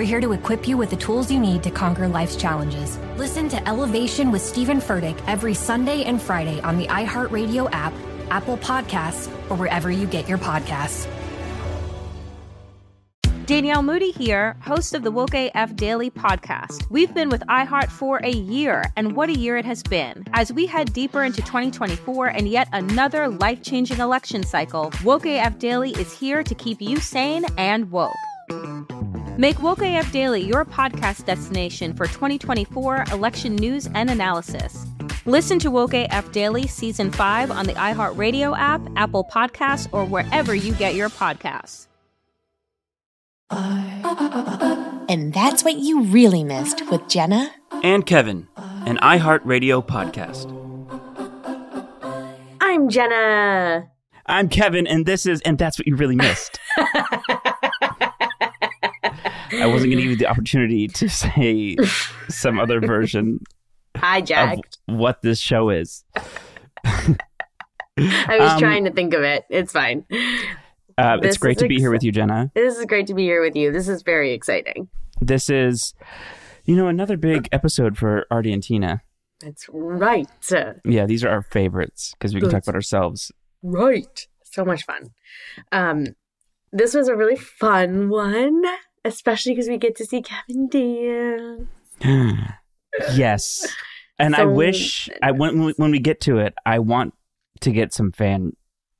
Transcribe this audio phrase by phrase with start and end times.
[0.00, 2.98] We're here to equip you with the tools you need to conquer life's challenges.
[3.18, 7.92] Listen to Elevation with Stephen Furtick every Sunday and Friday on the iHeartRadio app,
[8.30, 11.06] Apple Podcasts, or wherever you get your podcasts.
[13.44, 16.88] Danielle Moody here, host of the Woke AF Daily podcast.
[16.88, 20.24] We've been with iHeart for a year, and what a year it has been.
[20.32, 25.58] As we head deeper into 2024 and yet another life changing election cycle, Woke AF
[25.58, 28.16] Daily is here to keep you sane and woke.
[29.38, 34.86] Make Woke AF Daily your podcast destination for 2024 election news and analysis.
[35.24, 40.54] Listen to Woke AF Daily Season 5 on the iHeartRadio app, Apple Podcasts, or wherever
[40.54, 41.86] you get your podcasts.
[43.50, 47.50] And that's what you really missed with Jenna
[47.82, 50.56] and Kevin, an iHeartRadio podcast.
[52.60, 53.90] I'm Jenna.
[54.26, 56.60] I'm Kevin, and this is And That's What You Really Missed.
[59.52, 61.76] I wasn't going to give you the opportunity to say
[62.28, 63.40] some other version
[63.96, 64.78] Hijacked.
[64.88, 66.04] of what this show is.
[66.84, 69.44] I was um, trying to think of it.
[69.50, 70.04] It's fine.
[70.96, 72.50] Uh, it's great to be here with you, Jenna.
[72.54, 73.72] This is great to be here with you.
[73.72, 74.88] This is very exciting.
[75.20, 75.94] This is,
[76.64, 79.02] you know, another big episode for Artie and Tina.
[79.40, 80.28] That's right.
[80.84, 83.32] Yeah, these are our favorites because we can talk about ourselves.
[83.62, 84.26] Right.
[84.44, 85.10] So much fun.
[85.72, 86.06] Um,
[86.72, 88.62] this was a really fun one,
[89.04, 91.68] especially because we get to see Kevin dance.
[93.14, 93.66] yes,
[94.18, 97.14] and I wish I when when we get to it, I want
[97.60, 98.52] to get some fan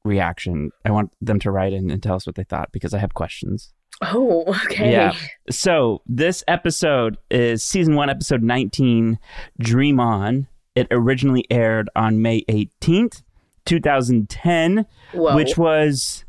[0.04, 0.70] reaction.
[0.84, 3.14] I want them to write in and tell us what they thought because I have
[3.14, 3.72] questions.
[4.02, 4.92] Oh, okay.
[4.92, 5.14] Yeah.
[5.50, 9.18] So this episode is season one, episode 19,
[9.58, 10.46] Dream On.
[10.74, 13.22] It originally aired on May 18th,
[13.66, 15.34] 2010, Whoa.
[15.34, 16.24] which was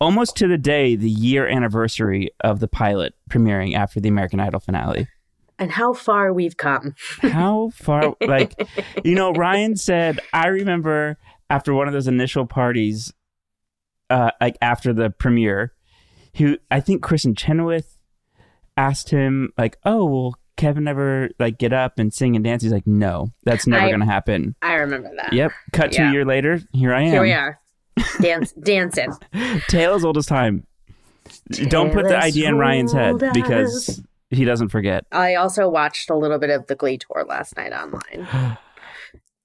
[0.00, 4.60] almost to the day, the year anniversary of the pilot premiering after the American Idol
[4.60, 5.08] finale.
[5.58, 6.94] and how far we've come.
[7.20, 8.54] How far, like,
[9.04, 11.18] you know, Ryan said, I remember
[11.50, 13.12] after one of those initial parties,
[14.10, 15.72] uh, like after the premiere,
[16.36, 17.96] who I think Kristin Chenoweth
[18.76, 22.62] asked him, like, oh, will Kevin ever like get up and sing and dance?
[22.62, 24.54] He's like, no, that's never I- to happen.
[24.62, 25.32] I remember that.
[25.32, 25.50] Yep.
[25.72, 26.10] Cut to Yeah.
[26.10, 27.08] a year later, here I am.
[27.10, 27.58] Here we are.
[28.20, 29.12] Dance, dancing.
[29.68, 30.66] Tale as old as time.
[31.68, 35.04] Don't put the idea in Ryan's head because he doesn't forget.
[35.12, 38.26] I also watched a little bit of the Glee tour last night online.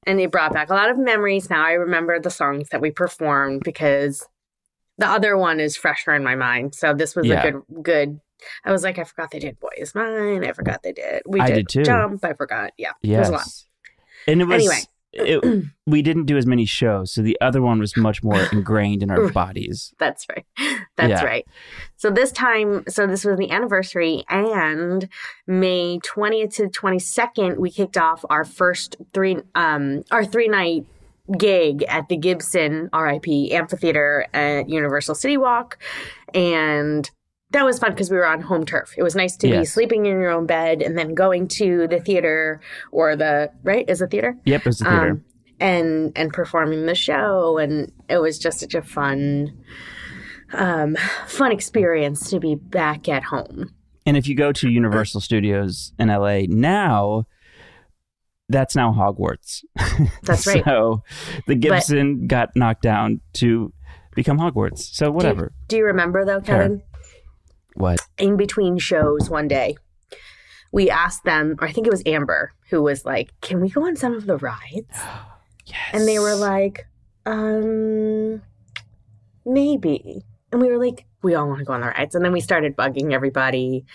[0.08, 1.50] and it brought back a lot of memories.
[1.50, 4.26] Now I remember the songs that we performed because
[4.98, 6.76] the other one is fresher in my mind.
[6.76, 7.44] So this was Yeah.
[7.44, 8.20] a good good
[8.66, 10.44] I was like, I forgot they did Boy Is Mine.
[10.44, 11.22] I forgot they did.
[11.26, 11.84] We I did, did too.
[11.84, 12.26] Jump.
[12.26, 12.72] I forgot.
[12.78, 12.92] Yeah.
[13.02, 13.30] It was Yes.
[13.30, 13.48] a lot.
[14.28, 14.82] And it was Anyway.
[15.14, 19.04] It, we didn't do as many shows, so the other one was much more ingrained
[19.04, 19.94] in our bodies.
[20.00, 20.46] That's right.
[20.98, 21.24] That's Yeah.
[21.26, 21.48] right.
[21.96, 25.08] So this time, so this was the anniversary, and
[25.48, 30.86] May twentieth to twenty second, we kicked off our first three, um, our three night
[31.38, 35.78] gig at the Gibson RIP Amphitheater at Universal City Walk,
[36.34, 37.10] and
[37.54, 38.94] that was fun because we were on home turf.
[38.98, 42.00] It was nice to be sleeping in your own bed and then going to the
[42.00, 42.60] theater
[42.92, 45.10] or the right is a theater Yep, it was the theater.
[45.12, 45.24] um,
[45.60, 49.56] and and performing the show and it was just such a fun
[50.54, 50.96] um
[51.28, 53.74] fun experience to be back at home
[54.06, 57.26] and if you go to Universal Studios in LA now,
[58.50, 59.64] that's now Hogwarts.
[60.24, 60.62] That's right.
[60.66, 61.04] so
[61.48, 63.72] the Gibson got knocked down to
[64.14, 64.80] become Hogwarts.
[64.94, 65.54] So whatever.
[65.68, 66.82] do you remember though kevin
[67.76, 68.00] What?
[68.18, 69.76] in between shows one day
[70.72, 73.86] we asked them or i think it was amber who was like can we go
[73.86, 74.86] on some of the rides
[75.66, 75.78] Yes.
[75.94, 76.88] and they were like
[77.26, 78.42] um
[79.46, 80.22] maybe
[80.52, 82.42] and we were like we all want to go on the rides and then we
[82.42, 83.86] started bugging everybody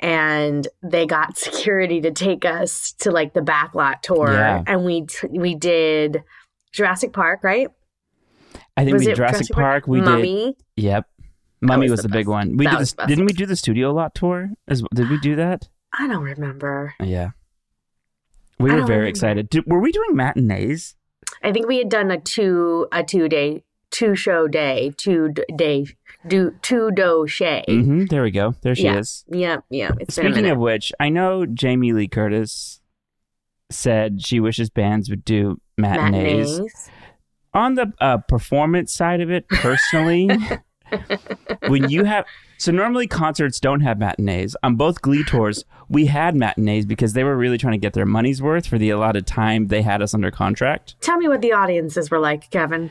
[0.00, 4.62] and they got security to take us to like the backlot tour Yeah.
[4.66, 6.22] and we t- we did
[6.72, 7.68] Jurassic Park, right?
[8.76, 9.86] I think Was we did it Jurassic, Park.
[9.88, 10.04] We did.
[10.06, 10.56] Mummy.
[10.76, 11.04] Yep.
[11.60, 12.28] Mummy was was, the big best.
[12.30, 12.56] one.
[12.56, 14.50] We That did this, didn't we do the Studio Lot tour?
[14.68, 15.68] As, did we do that?
[15.98, 16.94] I don't remember.
[17.02, 17.30] Yeah.
[18.58, 19.06] We I were very remember.
[19.08, 19.50] excited.
[19.50, 20.94] Did, were we doing matinees?
[21.42, 25.86] I think we had done a two a two day two show day two day
[26.26, 27.64] do two do shay.
[27.66, 28.54] hmm There we go.
[28.62, 28.98] There she yeah.
[28.98, 29.24] is.
[29.28, 29.90] Yeah, yeah.
[30.00, 32.80] It's Speaking of which, I know Jamie Lee Curtis
[33.70, 36.50] said she wishes bands would do matinees.
[36.58, 36.90] matinees.
[37.54, 40.28] On the uh, performance side of it, personally,
[41.68, 42.24] when you have
[42.58, 44.54] so normally concerts don't have matinees.
[44.62, 48.04] On both Glee tours, we had matinees because they were really trying to get their
[48.04, 50.94] money's worth for the allotted time they had us under contract.
[51.00, 52.90] Tell me what the audiences were like, Kevin.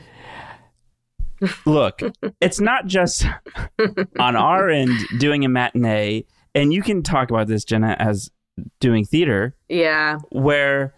[1.64, 2.02] Look,
[2.40, 3.24] it's not just
[4.18, 6.24] on our end doing a matinee,
[6.54, 8.30] and you can talk about this, Jenna, as
[8.80, 9.54] doing theater.
[9.68, 10.94] Yeah, where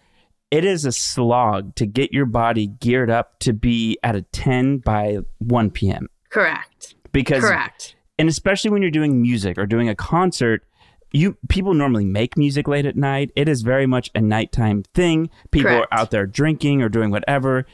[0.50, 4.78] it is a slog to get your body geared up to be at a 10
[4.78, 6.08] by 1 p.m.
[6.30, 6.91] correct.
[7.12, 7.94] Because, Correct.
[8.18, 10.64] and especially when you're doing music or doing a concert,
[11.12, 13.30] you people normally make music late at night.
[13.36, 15.28] It is very much a nighttime thing.
[15.50, 15.88] People Correct.
[15.92, 17.66] are out there drinking or doing whatever.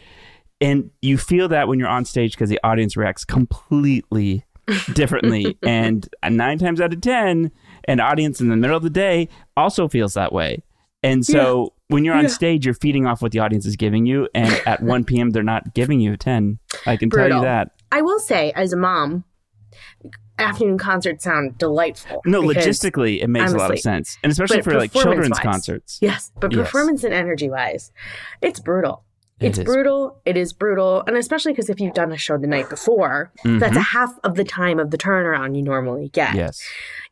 [0.60, 4.44] And you feel that when you're on stage because the audience reacts completely
[4.92, 5.56] differently.
[5.62, 7.52] and nine times out of 10,
[7.86, 10.62] an audience in the middle of the day also feels that way.
[11.04, 12.28] And so when you're on Yeah.
[12.30, 14.28] stage, you're feeding off what the audience is giving you.
[14.34, 16.58] And at 1 p.m., they're not giving you a 10.
[16.86, 17.70] I can tell you that.
[17.90, 19.24] I will say, as a mom,
[20.38, 22.22] afternoon concerts sound delightful.
[22.24, 24.16] No, logistically, it makes I'm a lot of sense.
[24.22, 25.98] And especially for like children's performance-wise- concerts.
[26.00, 26.60] Yes, but Yes.
[26.66, 27.92] performance and energy wise,
[28.40, 29.04] it's brutal.
[29.40, 29.64] It's is.
[29.64, 30.20] brutal.
[30.24, 31.04] It is brutal.
[31.06, 34.34] And especially because if you've done a show the night before, that's a half of
[34.34, 36.30] the time of the turnaround you normally get.
[36.30, 36.38] Mm-hmm.
[36.38, 36.60] Yes.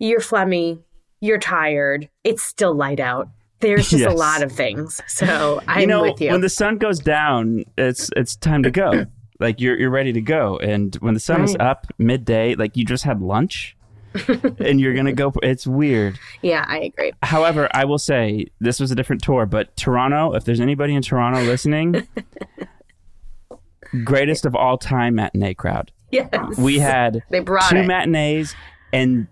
[0.01, 0.81] You're phlegmy,
[1.21, 3.29] you're tired, it's still light out.
[3.61, 5.01] There's just a lot of things.
[5.07, 6.31] So I'm you know, with you.
[6.33, 9.07] when the sun goes down, it's it's time to go.
[9.41, 10.59] Like you're you're ready to go.
[10.59, 11.67] And when the sun is Right.
[11.69, 13.77] up midday, like you just had lunch
[14.59, 16.19] and you're gonna go it's weird.
[16.43, 17.13] yeah, I agree.
[17.23, 21.03] However, I will say this was a different tour, but Toronto, if there's anybody in
[21.03, 22.07] Toronto listening,
[24.05, 25.93] greatest of all time matinee crowd.
[26.11, 26.29] Yes.
[26.59, 27.87] We had They brought two it.
[27.87, 28.55] matinees
[28.93, 29.27] and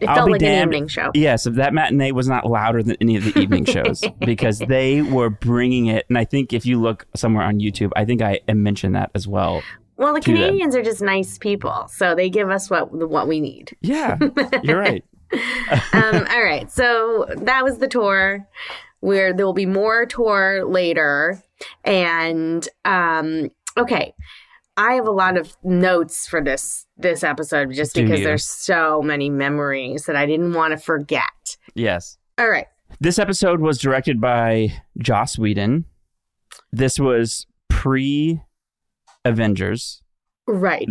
[0.00, 0.54] It I'll felt be like damned.
[0.54, 1.10] an evening show.
[1.14, 5.02] Yes, if that matinee was not louder than any of the evening shows because they
[5.02, 6.06] were bringing it.
[6.08, 9.28] And I think if you look somewhere on YouTube, I think I mentioned that as
[9.28, 9.62] well.
[9.96, 10.40] Well, the to them.
[10.40, 13.76] Canadians are just nice people, so they give us what what we need.
[13.80, 14.18] Yeah,
[14.62, 15.04] you're right.
[15.92, 18.46] um, all right, so that was the tour.
[19.00, 21.42] Where there will be more tour later,
[21.84, 24.14] and um, okay,
[24.76, 28.24] I have a lot of notes for this this episode just Do because you?
[28.26, 31.56] there's so many memories that I didn't want to forget.
[31.74, 32.18] Yes.
[32.38, 32.66] All right,
[33.00, 35.84] This episode was directed by Joss Whedon.
[36.72, 38.40] This was pre
[39.24, 40.02] Avengers.
[40.46, 40.88] right,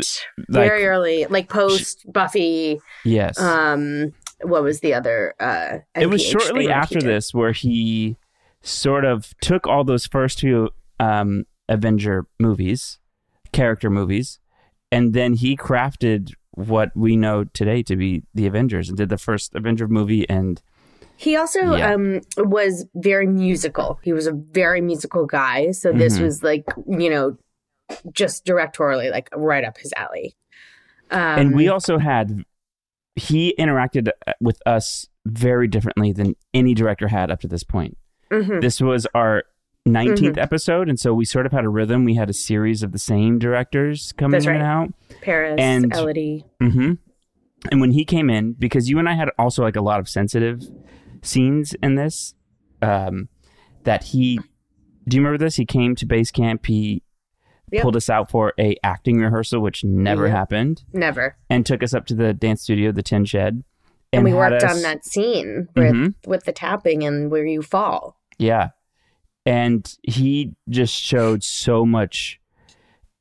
[0.50, 2.80] Like- very early, like post Buffy.
[3.06, 3.40] Yes.
[3.40, 5.36] Um, what was the other?
[5.40, 8.18] Uh, it was shortly thing that he after this where he
[8.62, 10.70] sort of took all those first few
[11.00, 13.00] um, Avenger movies,
[13.52, 14.40] character movies,
[14.94, 19.18] and then he crafted what we know today to be the Avengers and did the
[19.18, 20.62] first Avenger movie and
[21.16, 21.94] He also Yeah.
[21.94, 24.00] um, was very musical.
[24.04, 25.72] He was a very musical guy.
[25.72, 26.24] So this Mhm.
[26.24, 27.38] was like, you know,
[28.12, 30.36] just directorially, like right up his alley.
[31.12, 32.44] Um, and we also had
[33.16, 37.96] he interacted uh, with us very differently than any director had up to this point.
[38.32, 38.60] mhm.
[38.62, 39.44] This was our
[39.88, 40.40] 19th Mm-hmm.
[40.40, 42.06] episode and so we sort of had a rhythm.
[42.06, 44.94] We had a series of the same directors coming in and out.
[45.22, 46.46] Paris, and- Elodie.
[46.62, 46.94] hmm
[47.72, 50.08] And when he came in, because you and I had also like a lot of
[50.08, 50.62] sensitive
[51.22, 52.34] scenes in this,
[52.82, 53.28] um,
[53.84, 54.40] that he,
[55.08, 55.56] do you remember this?
[55.58, 56.66] He came to base camp.
[56.66, 57.04] He
[57.72, 57.82] Yep.
[57.82, 60.32] pulled us out for a acting rehearsal, which never Yep.
[60.36, 61.36] happened, Never.
[61.50, 63.64] and took us up to the dance studio, the Tin Shed,
[64.12, 66.14] And, we worked us- on that scene with, Mhm.
[66.28, 68.20] with the tapping and where you fall.
[68.38, 68.70] Yeah.
[69.46, 72.40] And he just showed so much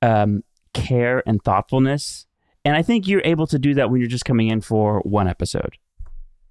[0.02, 2.26] um, care and thoughtfulness.
[2.64, 5.26] And I think you're able to do that when you're just coming in for one
[5.26, 5.76] episode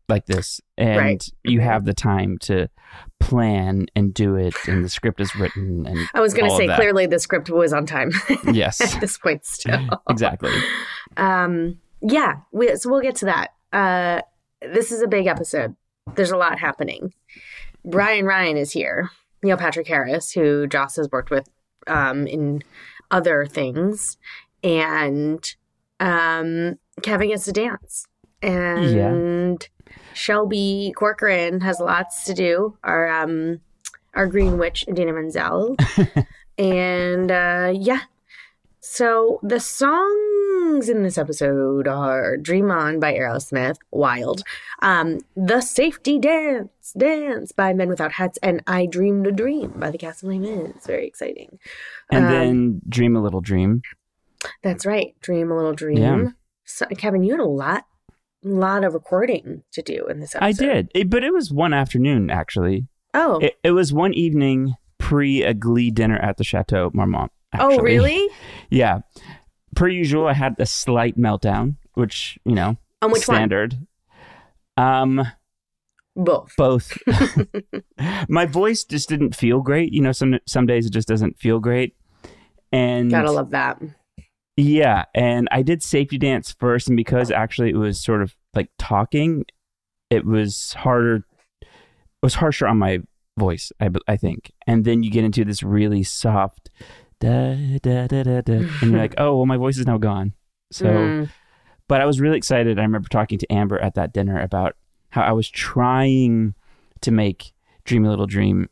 [0.09, 0.59] like this.
[0.77, 1.29] And Right.
[1.45, 2.67] you have the time to
[3.21, 4.53] plan and do it.
[4.67, 5.85] And the script is written.
[5.87, 8.11] And I was going to say, clearly the script was on time
[8.51, 8.81] Yes.
[8.95, 9.79] at this point still.
[10.09, 10.51] exactly.
[11.15, 13.51] Um, yeah, we, so we'll get to that.
[13.71, 14.21] Uh,
[14.61, 15.75] this is a big episode.
[16.15, 17.13] There's a lot happening.
[17.85, 19.11] Brian Ryan is here.
[19.43, 21.49] Neil Patrick Harris, who Joss has worked with
[21.87, 22.63] um, in
[23.09, 24.17] other things,
[24.63, 25.55] and
[25.99, 28.07] um, Kevin gets to dance,
[28.41, 29.67] and
[30.13, 32.77] Shelby Corcoran has lots to do.
[32.83, 33.61] Our um,
[34.13, 35.75] our Green Witch, Idina Menzel.
[36.61, 38.01] And uh, yeah.
[38.79, 39.59] So the
[40.71, 44.41] songs in this episode are Dream On by Aerosmith, Wild,
[44.81, 49.91] um, The Safety Dance, Dance by Men Without Hats, and I Dreamed a Dream by
[49.91, 50.85] the Cast of Les Mis.
[50.85, 51.59] Very exciting.
[52.09, 53.81] And Um, then Dream a Little Dream.
[54.63, 55.13] That's right.
[55.21, 55.97] Dream a Little Dream.
[55.97, 56.25] Yeah.
[56.63, 57.85] So, Kevin, you had a lot,
[58.43, 60.45] lot of recording to do in this episode.
[60.45, 60.91] I did.
[60.95, 62.87] It- but it was one afternoon, actually.
[63.13, 63.39] Oh.
[63.39, 67.31] It, it was one evening pre a Glee dinner at the Chateau Marmont.
[67.59, 68.29] oh, really?
[68.69, 68.99] Yeah.
[69.75, 73.35] Per usual, I had a slight meltdown, which, you know, On which one?
[73.37, 73.77] standard.
[74.77, 75.21] Um,
[76.15, 76.53] Both.
[76.57, 76.97] both.
[78.29, 79.93] My voice just didn't feel great.
[79.93, 81.95] You know, some some days it just doesn't feel great.
[82.71, 83.81] And Gotta love that.
[84.57, 88.69] yeah, and I did safety dance first, and because actually it was sort of like
[88.77, 89.45] talking,
[90.09, 91.25] it was harder.
[91.61, 91.67] It
[92.23, 92.99] was harsher on my
[93.39, 94.51] voice, I, I think.
[94.67, 96.69] And then you get into this really soft
[97.21, 100.33] da da da da da, and you're like, oh well, my voice is now gone.
[100.71, 101.29] So, Mm.
[101.87, 102.79] but I was really excited.
[102.79, 104.75] I remember talking to Amber at that dinner about
[105.09, 106.55] how I was trying
[107.01, 107.53] to make
[107.85, 108.67] Dream a Little Dream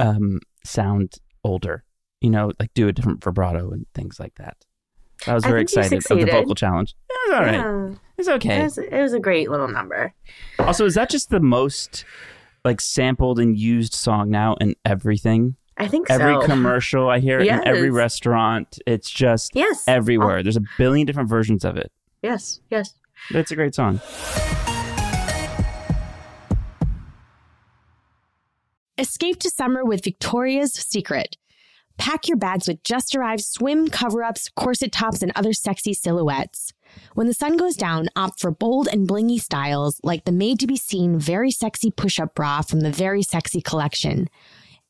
[0.00, 1.84] um, sound older.
[2.20, 4.56] You know, like do a different vibrato and things like that.
[5.26, 6.94] I was very you excited of the vocal challenge.
[7.08, 7.54] It was all right.
[7.54, 7.94] Yeah.
[8.18, 8.60] It's okay.
[8.60, 10.12] It was, it was a great little number.
[10.58, 12.04] Also, is that just the most
[12.64, 15.54] like sampled and used song now in everything?
[15.78, 16.42] I think Every so.
[16.42, 19.84] commercial I hear in every restaurant, it's just Yes.
[19.86, 20.42] everywhere.
[20.42, 21.92] There's a billion different versions of it.
[22.22, 22.60] Yes.
[22.70, 22.94] Yes.
[23.30, 24.00] But it's a great song.
[28.96, 31.36] Escape to summer with Victoria's Secret.
[31.98, 36.72] Pack your bags with just arrived swim cover ups, corset tops, and other sexy silhouettes.
[37.14, 40.66] When the sun goes down, opt for bold and blingy styles like the made to
[40.66, 44.28] be seen very sexy push up bra from the Very Sexy collection.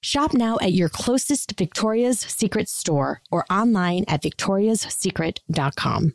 [0.00, 6.14] Shop now at your closest Victoria's Secret store or online at victoriassecret.com.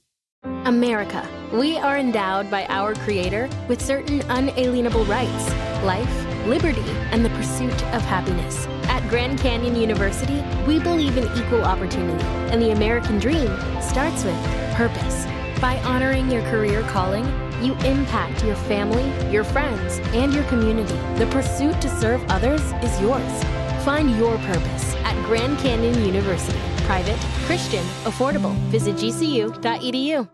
[0.66, 1.28] America.
[1.54, 7.74] We are endowed by our Creator with certain unalienable rights life, liberty, and the pursuit
[7.94, 8.66] of happiness.
[8.88, 13.48] At Grand Canyon University, we believe in equal opportunity, and the American dream
[13.82, 14.36] starts with
[14.76, 15.26] purpose.
[15.60, 17.26] By honoring your career calling,
[17.62, 20.96] you impact your family, your friends, and your community.
[21.18, 23.63] The pursuit to serve others is yours.
[23.84, 26.58] Find your purpose at Grand Canyon University.
[26.86, 28.54] Private, Christian, affordable.
[28.72, 30.30] Visit gcu.edu.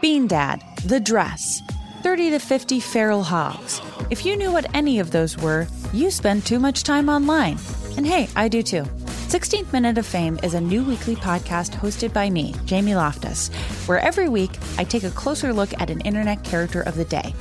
[0.00, 1.60] Bean Dad, The Dress,
[2.02, 3.82] 30 to 50 Feral Hogs.
[4.08, 7.58] If you knew what any of those were, you spend too much time online.
[7.98, 8.84] And hey, I do too.
[9.28, 13.48] 16th Minute of Fame is a new weekly podcast hosted by me, Jamie Loftus,
[13.86, 17.34] where every week I take a closer look at an internet character of the day.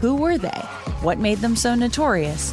[0.00, 0.60] Who were they?
[1.02, 2.52] What made them so notorious?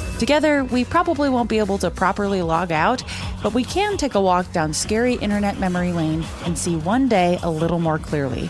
[0.21, 3.01] Together, we probably won't be able to properly log out,
[3.41, 7.39] but we can take a walk down scary internet memory lane and see one day
[7.41, 8.47] a little more clearly.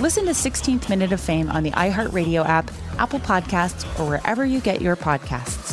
[0.00, 2.68] Listen to 16th Minute of Fame on the iHeartRadio app,
[2.98, 5.72] Apple Podcasts, or wherever you get your podcasts.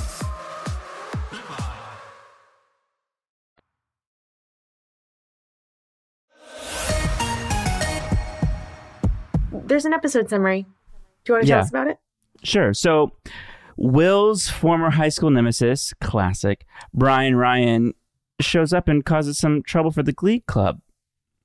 [9.52, 10.68] There's an episode summary.
[11.24, 11.56] Do you want to Yeah.
[11.56, 11.98] tell us about it?
[12.44, 12.76] Sure.
[12.76, 13.14] So,
[13.78, 17.94] Will's former high school nemesis, classic, Brian Ryan,
[18.40, 20.82] shows up and causes some trouble for the Glee Club.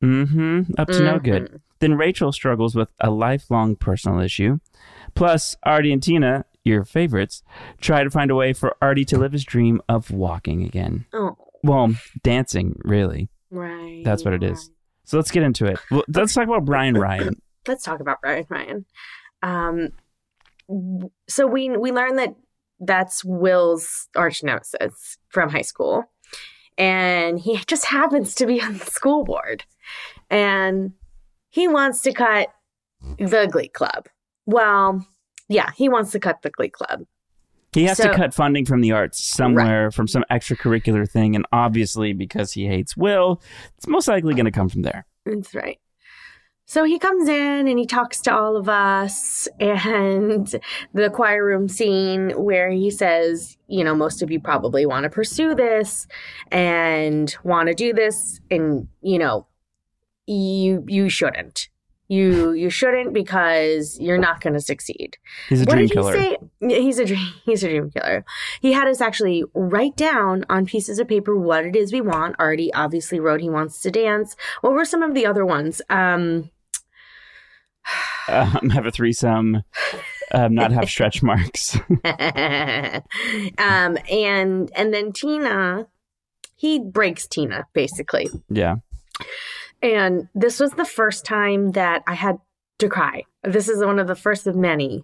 [0.02, 0.73] Mm-hmm.
[0.78, 1.61] Up to no good.
[1.78, 4.59] Then Rachel struggles with a lifelong personal issue.
[5.14, 7.42] Plus, Artie and Tina, your favorites,
[7.80, 11.06] try to find a way for Artie to live his dream of walking again.
[11.12, 13.28] Oh, Well, dancing, really.
[13.50, 14.02] right.
[14.04, 14.71] That's what it is.
[15.04, 15.78] So let's get into it.
[15.90, 17.40] Well, let's talk about Brian Ryan.
[17.66, 18.85] let's talk about Brian Ryan.
[19.42, 19.92] Um,
[21.28, 22.35] so we we learned that
[22.80, 26.04] that's Will's arch nemesis from high school,
[26.76, 29.64] and he just happens to be on the school board,
[30.30, 30.92] and
[31.50, 32.49] he wants to cut
[33.18, 34.08] the Glee Club.
[34.46, 35.06] Well,
[35.49, 37.02] yeah, he wants to cut the Glee Club.
[37.73, 41.46] He has So- to cut funding from the arts somewhere from some extracurricular thing, and
[41.52, 43.42] obviously because he hates Will,
[43.76, 45.06] it's most likely going to come from there.
[45.25, 45.78] That's right.
[46.68, 50.52] So he comes in and he talks to all of us, and
[50.92, 55.11] the choir room scene where he says, you know, most of you probably want to
[55.11, 56.08] pursue this
[56.50, 59.46] and want to do this, and you know,
[60.26, 61.68] you you shouldn't.
[62.08, 65.18] You you shouldn't because you're not going to succeed.
[65.49, 66.12] He's a what dream did killer.
[66.12, 66.37] say?
[66.61, 67.32] He's a dream.
[67.44, 68.25] He's a dream killer.
[68.61, 72.37] He had us actually write down on pieces of paper what it is we want.
[72.40, 74.37] Artie obviously wrote he wants to dance.
[74.62, 75.82] What were some of the other ones?
[75.90, 76.50] Um,
[78.28, 79.62] Um, have a threesome,
[80.33, 81.76] um, not have stretch marks.
[82.04, 83.02] um,
[84.11, 85.87] and and then Tina,
[86.56, 88.28] he breaks Tina basically.
[88.49, 88.76] yeah.
[89.83, 92.38] And this was the first time that I had
[92.78, 93.25] to cry.
[93.42, 95.02] This is one of the first of many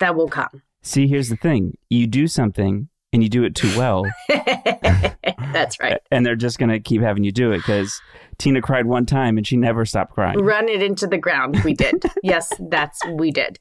[0.00, 0.62] that will come.
[0.82, 4.04] See, here's the thing you do something and you do it too well,
[5.52, 6.00] That's right.
[6.10, 8.00] and they're just going to keep having you do it because
[8.38, 10.38] Tina cried one time and she never stopped crying.
[10.38, 11.62] Run it into the ground.
[11.64, 12.04] We did.
[12.22, 13.58] yes, that's we did.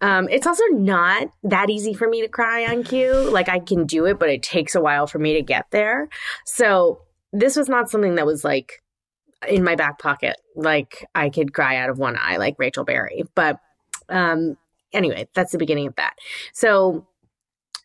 [0.00, 3.12] Um, it's also not that easy for me to cry on cue.
[3.30, 6.08] Like I can do it, but it takes a while for me to get there.
[6.44, 7.00] So
[7.32, 8.82] this was not something that was like
[9.48, 10.36] in my back pocket.
[10.54, 13.24] Like I could cry out of one eye, like Rachel Berry.
[13.34, 13.58] But
[14.08, 14.56] um,
[14.92, 16.14] anyway, that's the beginning of that.
[16.52, 17.06] So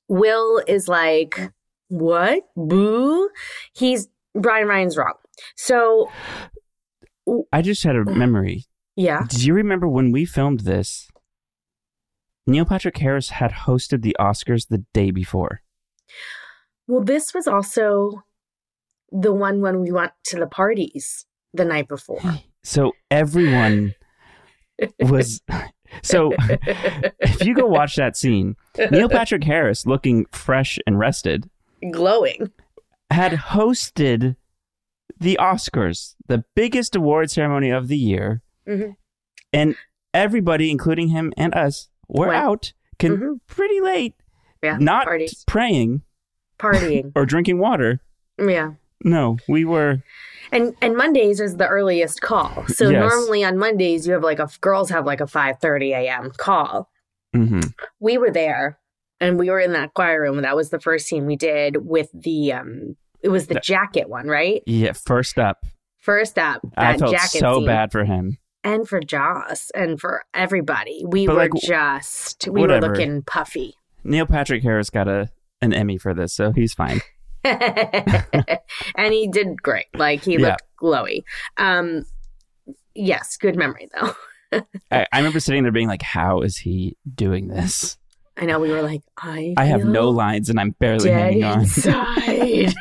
[0.07, 1.51] Will is like,
[1.89, 2.43] what?
[2.55, 3.29] Boo?
[3.73, 5.13] He's Brian Ryan's wrong.
[5.55, 6.09] So
[7.51, 8.65] I just had a memory.
[8.95, 9.23] yeah.
[9.27, 11.07] Do you remember when we filmed this?
[12.47, 15.61] Neil Patrick Harris had hosted the Oscars the day before.
[16.87, 18.23] Well, this was also
[19.11, 22.21] the one when we went to the parties the night before.
[22.67, 23.93] So everyone
[24.99, 25.39] was.
[26.03, 26.31] So
[27.19, 28.55] if you go watch that scene,
[28.91, 31.49] Neil Patrick Harris, looking fresh and rested,
[31.91, 32.51] Glowing.
[33.11, 34.35] had hosted
[35.19, 38.41] the Oscars, the biggest award ceremony of the year.
[38.67, 38.95] Mhm.
[39.53, 39.75] And
[40.13, 42.43] everybody, including him and us, were Went.
[42.43, 43.39] out can, Mhm.
[43.47, 44.15] pretty late,
[44.63, 44.77] Yeah.
[44.79, 45.43] not parties.
[45.47, 46.01] praying
[46.59, 47.11] Partying.
[47.15, 48.01] or drinking water.
[48.37, 48.73] yeah.
[49.03, 50.01] No, we were.
[50.51, 52.65] And and Mondays is the earliest call.
[52.67, 52.99] So Yes.
[52.99, 56.31] normally on Mondays you have like a girls have like a 5:30 a.m.
[56.37, 56.89] call.
[57.33, 57.61] hmm
[57.99, 58.79] We were there
[59.19, 60.41] and we were in that choir room.
[60.41, 64.07] That was the first scene we did with the um it was the That- jacket
[64.09, 64.61] one, right?
[64.67, 65.57] Yeah, first up,
[65.97, 67.65] First up, I felt jacket so scene.
[67.65, 68.37] bad for him.
[68.63, 71.03] and for Joss and for everybody.
[71.07, 72.87] We But, were like, just we whatever.
[72.89, 73.73] were looking puffy.
[74.03, 75.29] Neil Patrick Harris got a
[75.61, 77.01] an Emmy for this, so he's fine.
[78.95, 79.85] and he did great.
[79.93, 80.49] Like he Yeah.
[80.51, 81.23] looked glowy.
[81.57, 82.05] Um
[82.93, 84.13] yes, good memory though.
[84.91, 87.97] I, I remember sitting there being like, "How is he doing this?
[88.37, 91.65] I know we were like, I I have no lines, and I'm barely hanging on."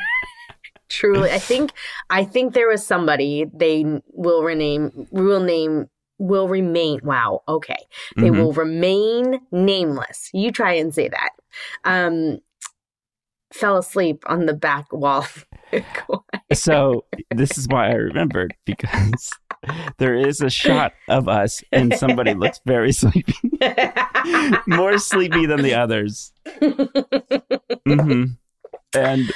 [0.87, 1.71] Truly, I think
[2.09, 7.75] I think there was somebody they will rename will name will remain wow okay
[8.15, 8.37] they Mhm.
[8.37, 11.31] will remain nameless you try and say that
[11.83, 12.39] um
[13.53, 15.25] fell asleep on the back wall.
[16.53, 19.31] So this is why I remembered because
[19.97, 23.33] there is a shot of us, and somebody looks very sleepy,
[24.67, 26.31] more sleepy than the others.
[27.85, 28.25] hmm
[28.95, 29.33] And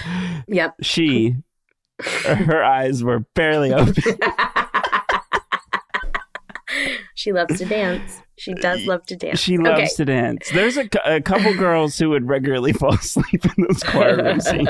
[0.48, 0.76] yep.
[0.82, 1.36] she,
[2.00, 3.96] her eyes were barely open.
[7.16, 9.88] She loves to dance she does love to dance She loves okay.
[9.98, 10.50] to dance.
[10.54, 14.70] There's a, a couple girls who would regularly fall asleep in those choir room scenes.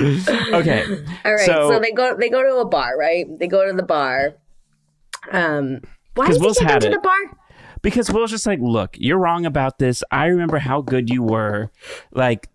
[0.00, 0.84] Okay,
[1.24, 3.26] All right, So- so, they go they go to a bar, right?
[3.38, 4.34] They go to the bar.
[5.32, 5.80] Um,
[6.14, 7.18] why does Will's them to the bar?
[7.82, 10.02] because Will's just like, look, you're wrong about this.
[10.10, 11.70] I remember how good you were.
[12.12, 12.48] Like,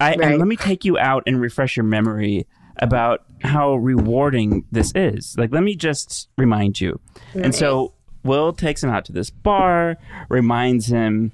[0.00, 0.38] I and Right.
[0.38, 2.46] let me take you out and refresh your memory
[2.78, 5.36] about how rewarding this is.
[5.38, 6.98] Like, let me just remind you.
[7.34, 9.96] And so Will takes him out to this bar,
[10.28, 11.30] reminds him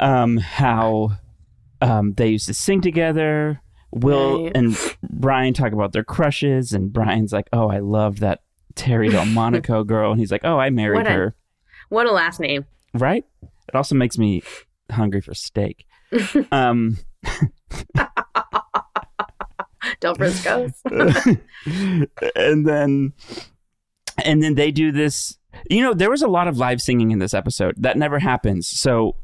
[0.00, 1.12] um, how
[1.80, 3.60] um, they used to sing together.
[3.92, 4.52] Will Right.
[4.54, 4.76] and
[5.08, 8.42] Brian talk about their crushes, and Brian's like, "Oh, I love that
[8.74, 11.34] Terri Del Monico girl," and he's like, "Oh, I married What a- her."
[11.88, 12.66] What a last name.
[12.92, 13.24] right?
[13.42, 14.42] It also makes me
[14.90, 15.86] hungry for steak.
[16.52, 16.98] um,
[20.00, 20.72] Del Frisco's.
[22.36, 23.12] and then
[24.24, 25.38] and then they do this
[25.70, 27.74] you know there was a lot of live singing in this episode.
[27.78, 28.68] That never happens.
[28.68, 29.16] So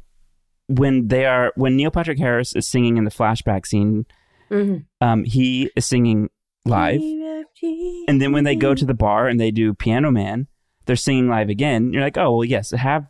[0.66, 4.06] when they are when neil patrick harris is singing in the flashback scene
[4.50, 4.84] Mhm.
[5.00, 6.28] um, he is singing
[6.64, 7.00] live.
[8.08, 10.46] And then when they go to the bar and they do piano man
[10.86, 11.92] they're singing live again.
[11.92, 13.06] You're like oh well yes have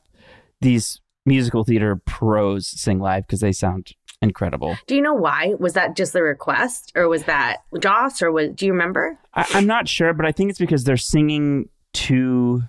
[0.61, 5.55] these musical theater pros sing live because they sound incredible Do you know why?
[5.59, 8.51] Was that just the request, or was that Joss, or was?
[8.55, 9.19] Do you remember?
[9.35, 12.63] I, I'm not sure, but I think it's because they're singing to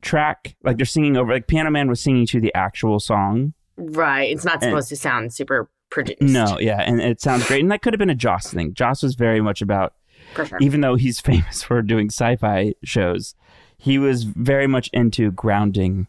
[0.00, 3.54] track, like they're singing over, like Piano Man was singing to the actual song.
[3.76, 4.30] Right.
[4.30, 6.22] It's not And- supposed to sound super produced.
[6.22, 8.74] No, yeah, and it sounds great, and that could have been a Joss thing.
[8.74, 9.94] Joss was very much about,
[10.34, 10.58] sure.
[10.60, 13.34] even though he's famous for doing sci-fi shows,
[13.76, 16.06] he was very much into grounding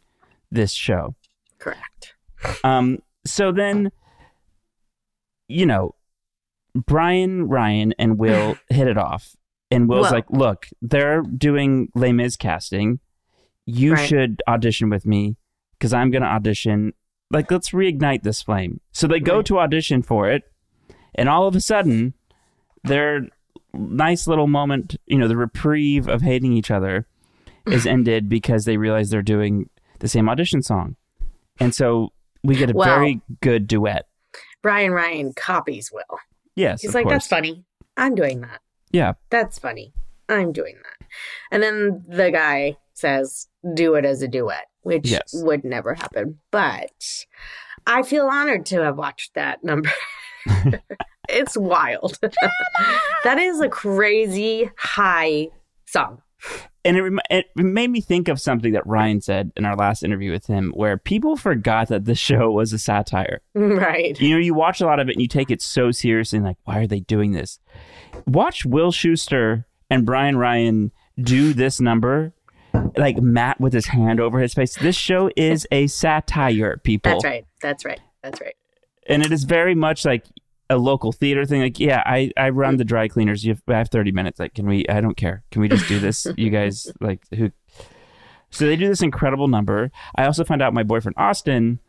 [0.51, 1.15] this show.
[1.59, 2.13] Correct.
[2.63, 3.91] Um, so then,
[5.47, 5.95] you know,
[6.75, 9.35] Brian, Ryan, and Will hit it off.
[9.71, 12.99] And Will's like, look, they're doing Les Mis casting.
[13.65, 14.07] You Right.
[14.07, 15.35] should audition with me
[15.73, 16.93] because I'm going to audition.
[17.31, 18.81] Like, let's reignite this flame.
[18.91, 19.45] So they go Right.
[19.47, 20.43] to audition for it.
[21.15, 22.13] And all of a sudden,
[22.83, 23.27] their
[23.73, 27.07] nice little moment, you know, the reprieve of hating each other
[27.65, 30.97] is ended because they realize they're doing the same audition song.
[31.59, 32.11] And so
[32.43, 34.07] we get a Well- very good duet.
[34.63, 36.17] Brian Ryan copies Will.
[36.55, 36.81] Yes.
[36.81, 37.13] He's like, course.
[37.15, 37.63] "That's funny.
[37.97, 38.61] I'm doing that.
[38.91, 39.13] Yeah.
[39.29, 39.93] That's funny.
[40.29, 41.07] I'm doing that."
[41.51, 45.31] And then the guy says, "Do it as a duet," which Yes.
[45.35, 46.39] would never happen.
[46.49, 47.25] But
[47.85, 49.91] I feel honored to have watched that number.
[51.29, 52.17] it's wild.
[53.23, 55.49] that is a crazy high
[55.85, 56.21] song.
[56.85, 60.03] And it, rem- it made me think of something that Ryan said in our last
[60.03, 63.41] interview with him, where people forgot that the show was a satire.
[63.55, 64.19] Right.
[64.19, 66.45] You know, you watch a lot of it and you take it so seriously, and
[66.45, 67.59] like, why are they doing this?
[68.27, 70.91] Watch Will Schuester and Brian Ryan
[71.21, 72.33] do this number,
[72.97, 74.75] like Matt with his hand over his face.
[74.75, 77.11] This show is a satire, people.
[77.11, 77.45] That's right.
[77.61, 77.99] That's right.
[78.21, 78.55] That's right.
[79.07, 80.25] and it is very much like
[80.69, 81.61] a local theater thing.
[81.61, 83.43] Like, yeah, I, I run the dry cleaners.
[83.43, 84.39] You have, I have 30 minutes.
[84.39, 85.43] Like, can we, I don't care.
[85.51, 86.27] Can we just do this?
[86.37, 87.51] you guys, like, who?
[88.49, 89.91] So they do this incredible number.
[90.15, 91.79] I also found out my boyfriend Austin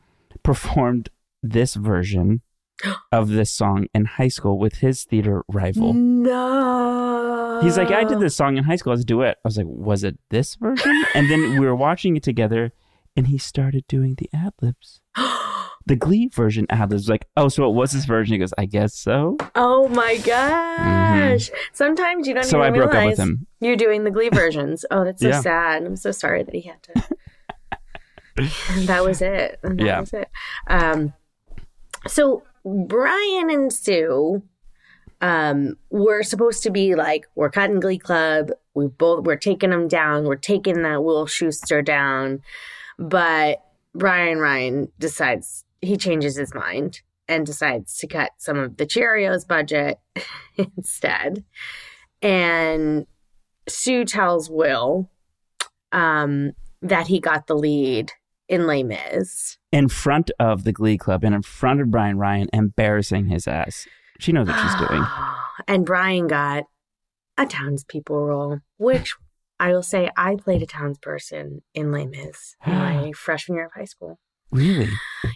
[0.42, 1.10] performed
[1.42, 2.42] this version
[3.12, 5.92] of this song in high school with his theater rival.
[5.92, 7.60] No.
[7.62, 9.38] He's like, I did this song in high school as a duet.
[9.44, 11.04] I was like, was it this version?
[11.14, 12.72] And then we were watching it together,
[13.16, 15.00] and he started doing the ad libs.
[15.86, 17.08] The Glee version ad libs.
[17.08, 18.32] Like, oh, so it was this version?
[18.34, 19.36] He goes, I guess so.
[19.54, 21.50] Oh my gosh.
[21.72, 22.50] Sometimes you don't Mm-hmm.
[22.50, 23.46] So even I broke up with him.
[23.60, 24.84] you're doing the Glee versions.
[24.90, 25.40] Oh, that's so Yeah.
[25.40, 25.82] sad.
[25.84, 27.02] I'm so sorry that he had to.
[28.36, 29.60] And that was it.
[29.62, 30.00] That Yeah.
[30.00, 30.28] was it.
[30.66, 31.12] Um,
[32.08, 34.42] so Brian and Sue
[35.20, 38.50] um, were supposed to be like, we're cutting Glee Club.
[38.74, 40.24] We both we're taking them down.
[40.24, 42.40] We're taking that Will Schuester down.
[42.98, 43.62] But
[43.94, 49.46] Brian Ryan decides he changes his mind and decides to cut some of the Cheerios
[49.46, 49.98] budget
[50.56, 51.44] instead.
[52.20, 53.06] And
[53.68, 55.10] Sue tells Will
[55.92, 58.12] um, that he got the lead
[58.48, 59.58] in Les Mis.
[59.72, 63.86] In front of the Glee Club and in front of Brian Ryan, embarrassing his ass.
[64.20, 65.04] She knows what she's doing.
[65.68, 66.64] And Brian got
[67.38, 69.14] a townspeople role, which
[69.60, 73.72] I will say I played a townsperson in Les Mis in my freshman year of
[73.72, 74.18] high school.
[74.54, 74.88] Really?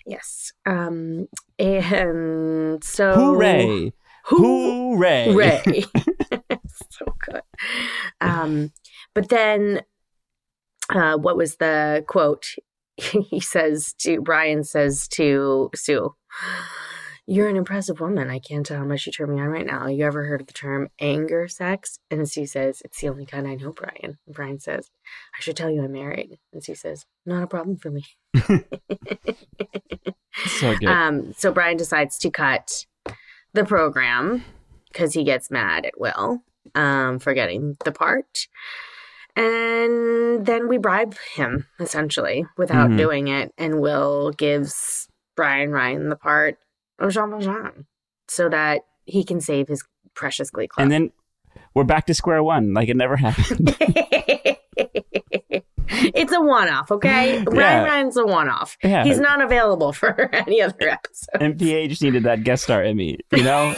[0.07, 0.53] Yes.
[0.65, 1.27] Um,
[1.59, 3.15] and so.
[3.15, 3.93] Hooray!
[4.27, 5.33] Hooray!
[5.33, 5.85] Hooray.
[6.91, 7.43] so good.
[8.21, 8.73] Um,
[9.15, 9.83] but then,
[10.89, 12.47] uh, what was the quote?
[13.01, 16.15] He says to Brian says to Sue,
[17.31, 18.31] "You're an impressive woman.
[18.31, 19.87] I can't tell how much you turn me on right now.
[19.87, 23.47] You ever heard of the term anger sex?" And Sue says, "It's the only kind
[23.47, 24.89] I know, Brian." And Brian says,
[25.37, 28.05] "I should tell you I'm married." And Sue says, "Not a problem for me."
[30.61, 30.89] So good.
[30.89, 32.87] Um, so Brian decides to cut
[33.55, 34.45] the program
[34.87, 36.43] because he gets mad at Will
[36.77, 38.47] um, for getting the part.
[39.35, 42.97] And then we bribe him essentially without Mhm.
[42.99, 43.53] doing it.
[43.59, 46.59] And Will gives Brian Ryan the part
[47.09, 47.87] Jean Valjean
[48.29, 49.83] so that he can save his
[50.15, 50.83] precious Glee Club.
[50.83, 51.11] and then
[51.75, 53.75] we're back to square one, like it never happened.
[54.77, 57.43] it's a one off, okay?
[57.51, 58.77] Brian Ryan's a one off.
[58.83, 59.05] Yeah.
[59.05, 61.41] He's not available for any other episode.
[61.41, 63.75] NPH just needed that guest star Emmy, you know?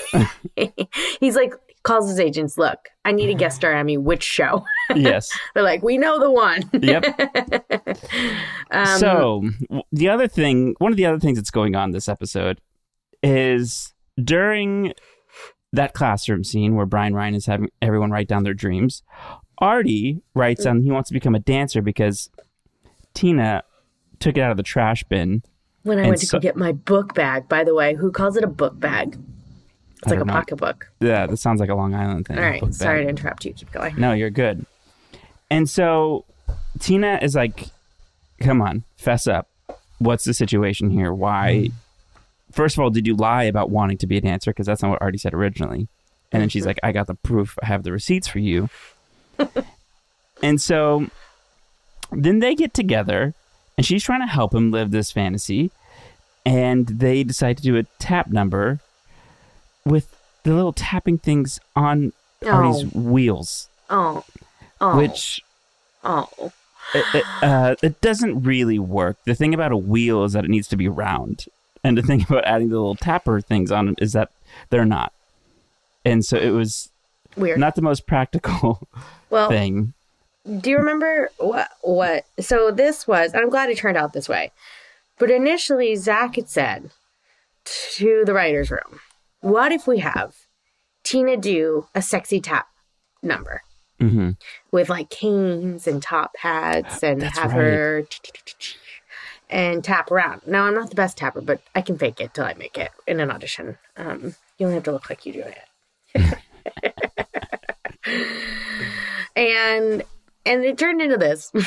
[1.21, 3.97] He's like, calls his agents, look, I need a guest star Emmy.
[3.97, 4.65] Which show?
[4.95, 5.31] yes.
[5.55, 6.63] They're like, we know the one.
[6.73, 7.05] Yep.
[8.71, 9.43] um, so
[9.93, 12.61] the other thing, one of the other things that's going on this episode
[13.23, 14.93] is during
[15.73, 19.03] that classroom scene where Brian Ryan is having everyone write down their dreams,
[19.59, 20.65] Artie writes mm.
[20.65, 22.31] down he wants to become a dancer because
[23.15, 23.63] Tina
[24.19, 25.43] took it out of the trash bin.
[25.83, 28.37] When I went to so- go get my book bag, by the way, who calls
[28.37, 29.19] it a book bag?
[30.03, 30.33] It's like a know.
[30.33, 30.91] pocketbook.
[31.01, 32.39] Yeah, that sounds like a Long Island thing.
[32.39, 32.75] All right.
[32.75, 33.05] Sorry bag.
[33.05, 33.53] to interrupt you.
[33.53, 33.97] Keep going.
[34.01, 34.65] No, you're good.
[35.51, 36.25] And so
[36.79, 37.69] Tina is like,
[38.41, 39.51] come on, fess up.
[39.99, 41.13] What's the situation here?
[41.13, 41.69] Why?
[41.69, 41.73] Mm.
[42.53, 44.51] First of all, did you lie about wanting to be a dancer?
[44.51, 45.89] Because that's not what Artie said originally.
[46.33, 47.59] And then she's like, I got the proof.
[47.63, 48.69] I have the receipts for you.
[50.43, 51.07] and so
[52.13, 53.35] then they get together
[53.77, 55.71] and she's trying to help him live this fantasy.
[56.47, 58.81] And they decide to do a tap number
[59.85, 62.13] with the little tapping things on
[62.47, 64.25] Artie's wheels Oh.
[64.81, 64.97] Oh.
[64.97, 65.43] which
[66.03, 66.53] Oh.
[66.95, 69.19] it, it, uh, it doesn't really work.
[69.25, 71.45] The thing about a wheel is that it needs to be round,
[71.85, 74.31] and the thing about adding the little tapper things on them is that
[74.71, 75.13] they're not.
[76.05, 76.91] And so it was
[77.37, 77.59] Weird.
[77.59, 78.89] not the most practical
[79.31, 79.93] well, thing.
[80.61, 84.29] do you remember what what so this was and i'm glad it turned out this
[84.29, 84.51] way
[85.19, 86.91] but initially zach had said
[87.65, 89.01] to the writers room
[89.43, 90.35] what if we have
[91.05, 92.67] tina do a sexy tap
[93.23, 93.63] number
[94.01, 94.31] hmm
[94.73, 98.05] with like canes and top hats and That's have her
[99.51, 102.45] and tap around now i'm not the best tapper but i can fake it till
[102.45, 105.55] i make it in an audition um, you only have to look like you doing
[106.15, 106.39] it
[109.37, 110.03] and
[110.47, 111.51] and it turned into this.
[111.55, 111.61] uh,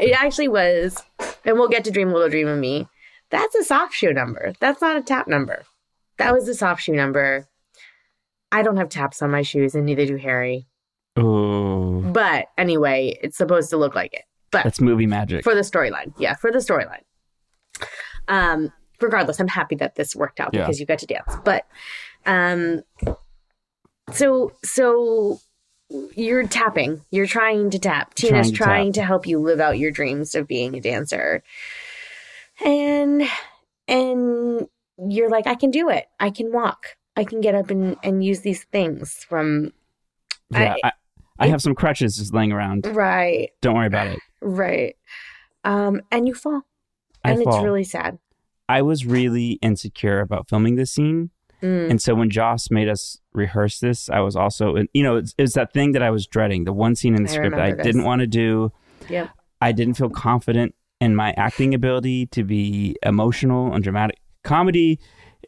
[0.00, 1.02] it actually was,
[1.44, 2.86] and we'll get to Dream Little Dream of Me.
[3.30, 4.52] That's a soft shoe number.
[4.60, 5.64] That's not a tap number.
[6.18, 7.48] That was a soft shoe number.
[8.52, 10.66] I don't have taps on my shoes, and neither do Harry.
[11.16, 14.24] Oh, But anyway, it's supposed to look like it.
[14.54, 15.44] But that's movie magic.
[15.44, 17.02] for the storyline, yeah, for the storyline.
[18.28, 20.62] Um, regardless, I'm happy that this worked out Yeah.
[20.62, 21.36] because you got to dance.
[21.44, 21.66] But,
[22.26, 22.82] um,
[24.12, 25.38] so so
[26.16, 27.02] you're tapping.
[27.10, 28.14] You're trying to tap.
[28.14, 29.02] Tina's Trying to trying tap.
[29.02, 31.42] to help you live out your dreams of being a dancer,
[32.64, 33.22] and
[33.88, 34.66] and
[35.08, 36.06] you're like, I can do it.
[36.20, 36.96] I can walk.
[37.16, 39.72] I can get up and and use these things from
[40.50, 40.92] yeah, I- I,
[41.40, 42.86] I have some crutches just laying around.
[42.94, 44.18] right, Don't worry about it.
[44.44, 44.96] Right.
[45.64, 46.62] Um, and you fall,
[47.24, 48.18] I and it's really sad.
[48.68, 51.30] I was really insecure about filming this scene.
[51.62, 51.90] Mm.
[51.90, 55.54] And so when Joss made us rehearse this, I was also, you know, it's, it's
[55.54, 56.64] that thing that I was dreading.
[56.64, 57.84] The one scene in the I script I this.
[57.84, 58.72] didn't want to do.
[59.08, 59.30] Yep.
[59.60, 64.18] I didn't feel confident in my acting ability to be emotional and dramatic.
[64.42, 64.98] Comedy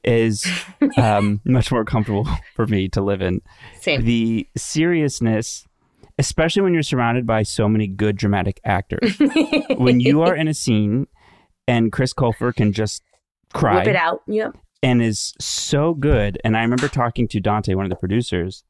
[0.04, 0.46] is
[0.96, 3.42] um, much more comfortable for me to live in.
[3.80, 4.04] Same.
[4.04, 5.65] The seriousness,
[6.18, 9.16] especially when you're surrounded by so many good dramatic actors,
[9.76, 11.06] when you are in a scene
[11.68, 13.02] and Chris Colfer can just
[13.52, 14.22] cry Whip it out.
[14.26, 14.56] Yep.
[14.82, 16.38] and is so good.
[16.44, 18.64] And I remember talking to Dante, one of the producers,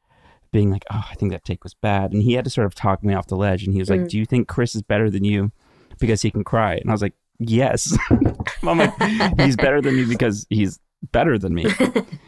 [0.53, 2.75] being like, "Oh, I think that take was bad," and he had to sort of
[2.75, 3.65] talk me off the ledge.
[3.65, 4.09] And he was like, Mm.
[4.09, 5.51] "Do you think Chris is better than you
[5.99, 7.97] because he can cry?" And I was like, "Yes."
[8.63, 8.93] I'm like,
[9.41, 10.79] "He's better than me because he's
[11.13, 11.67] better than me."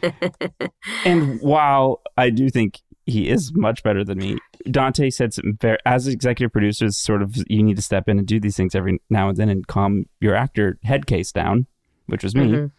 [1.05, 2.79] and while I do think
[3.09, 4.37] he is much better than me,
[4.69, 8.27] Dante said some very, as executive producers, sort of, you need to step in and
[8.27, 11.65] do these things every now and then and calm your actor head case down,
[12.07, 12.71] which was me Mhm.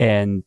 [0.00, 0.44] and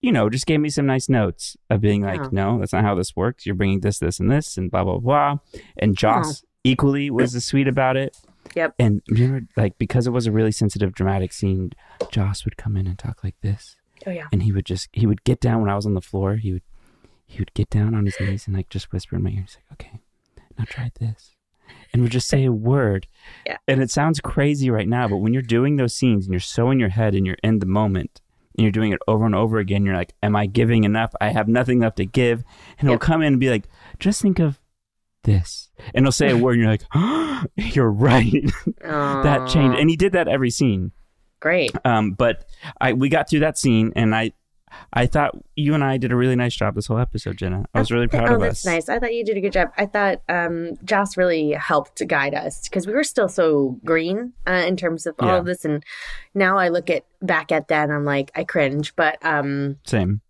[0.00, 2.28] you know just gave me some nice notes of being like Oh.
[2.30, 4.98] no that's not how this works you're bringing this this and this and blah blah
[4.98, 5.38] blah
[5.76, 8.16] and joss equally was as sweet about it
[8.54, 8.74] Yep.
[8.78, 11.72] and remember like because it was a really sensitive dramatic scene
[12.12, 13.74] joss would come in and talk like this
[14.06, 14.28] Oh yeah.
[14.30, 16.52] and he would just he would get down when i was on the floor he
[16.52, 16.62] would
[17.28, 19.42] he would get down on his knees and like just whisper in my ear.
[19.42, 20.00] He's like okay
[20.58, 21.36] now try this.
[21.92, 23.06] And would just say a word.
[23.46, 23.58] Yeah.
[23.68, 26.70] and it sounds crazy right now but when you're doing those scenes and you're so
[26.70, 28.20] in your head and you're in the moment
[28.56, 31.12] and you're doing it over and over again you're like am i giving enough?
[31.20, 32.42] I have nothing left to give.
[32.78, 33.68] And he'll come in and be like
[34.00, 34.58] just think of
[35.24, 35.70] this.
[35.94, 38.32] And he'll say a word and you're like oh, you're right.
[38.82, 39.78] That changed.
[39.78, 40.92] And he did that every scene.
[41.40, 41.72] Great.
[41.84, 42.46] um, but
[42.80, 44.32] I we got through that scene, and I
[44.92, 47.64] I thought you and I did a really nice job this whole episode, Jenna.
[47.74, 48.66] I was really proud oh, of that's us.
[48.66, 48.88] nice.
[48.88, 49.70] I thought you did a good job.
[49.76, 54.52] I thought um, Joss really helped guide us because we were still so green uh,
[54.66, 55.36] in terms of all Yeah.
[55.38, 55.64] of this.
[55.64, 55.84] And
[56.34, 60.20] now I look at back at that and I'm like, I cringe, but um, Same.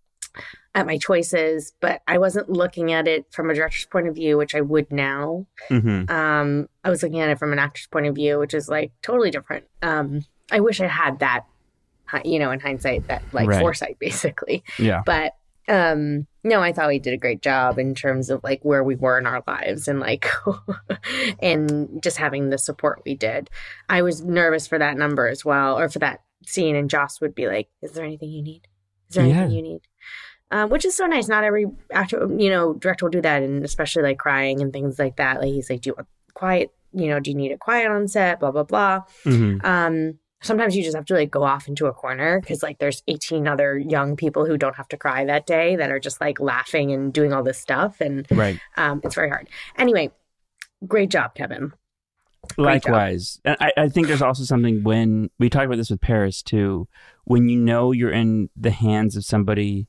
[0.75, 1.73] at my choices.
[1.79, 4.91] But I wasn't looking at it from a director's point of view, which I would
[4.91, 5.45] now.
[5.67, 8.67] hmm Um, I was looking at it from an actor's point of view, which is
[8.69, 9.65] like totally different.
[9.81, 11.45] Um, I wish I had that,
[12.25, 13.59] you know, in hindsight, that like Right.
[13.59, 14.63] foresight, basically.
[14.77, 15.01] Yeah.
[15.05, 15.33] But
[15.67, 18.95] um, no, I thought we did a great job in terms of like where we
[18.95, 20.25] were in our lives and like,
[21.41, 23.49] and just having the support we did.
[23.87, 27.35] I was nervous for that number as well, or for that scene, and Joss would
[27.35, 28.67] be like, "Is there anything you need?
[29.09, 29.55] Is there anything Yeah.
[29.55, 29.81] you need?
[30.51, 31.27] Um, which is so nice.
[31.27, 34.97] Not every actor, you know, director will do that, and especially like crying and things
[34.97, 35.39] like that.
[35.39, 36.71] Like he's like, "Do you want quiet?
[36.93, 39.01] You know, do you need it quiet on set?" Blah blah blah.
[39.25, 39.63] Mhm.
[39.63, 43.03] Um, sometimes you just have to like go off into a corner because like there's
[43.07, 46.39] 18 other young people who don't have to cry that day that are just like
[46.39, 48.59] laughing and doing all this stuff, and Right.
[48.77, 49.49] um, it's very hard.
[49.77, 50.11] Anyway,
[50.87, 51.73] great job, Kevin.
[52.55, 52.93] Great job.
[52.93, 53.39] Likewise.
[53.45, 56.87] And I, I think there's also something when we talked about this with Paris too,
[57.25, 59.87] when you know you're in the hands of somebody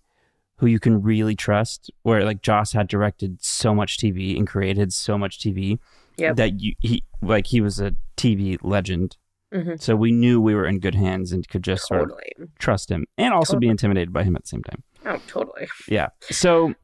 [0.56, 4.92] who you can really trust, where like Joss had directed so much TV and created
[4.92, 5.78] so much TV
[6.16, 6.36] Yep.
[6.36, 9.16] that you he like he was a TV legend.
[9.52, 9.80] Mhm.
[9.80, 12.48] So we knew we were in good hands and could just sort of Totally.
[12.58, 14.82] trust him and also be intimidated by him at the same time.
[15.06, 15.66] Oh, totally.
[15.88, 16.08] Yeah.
[16.30, 16.74] So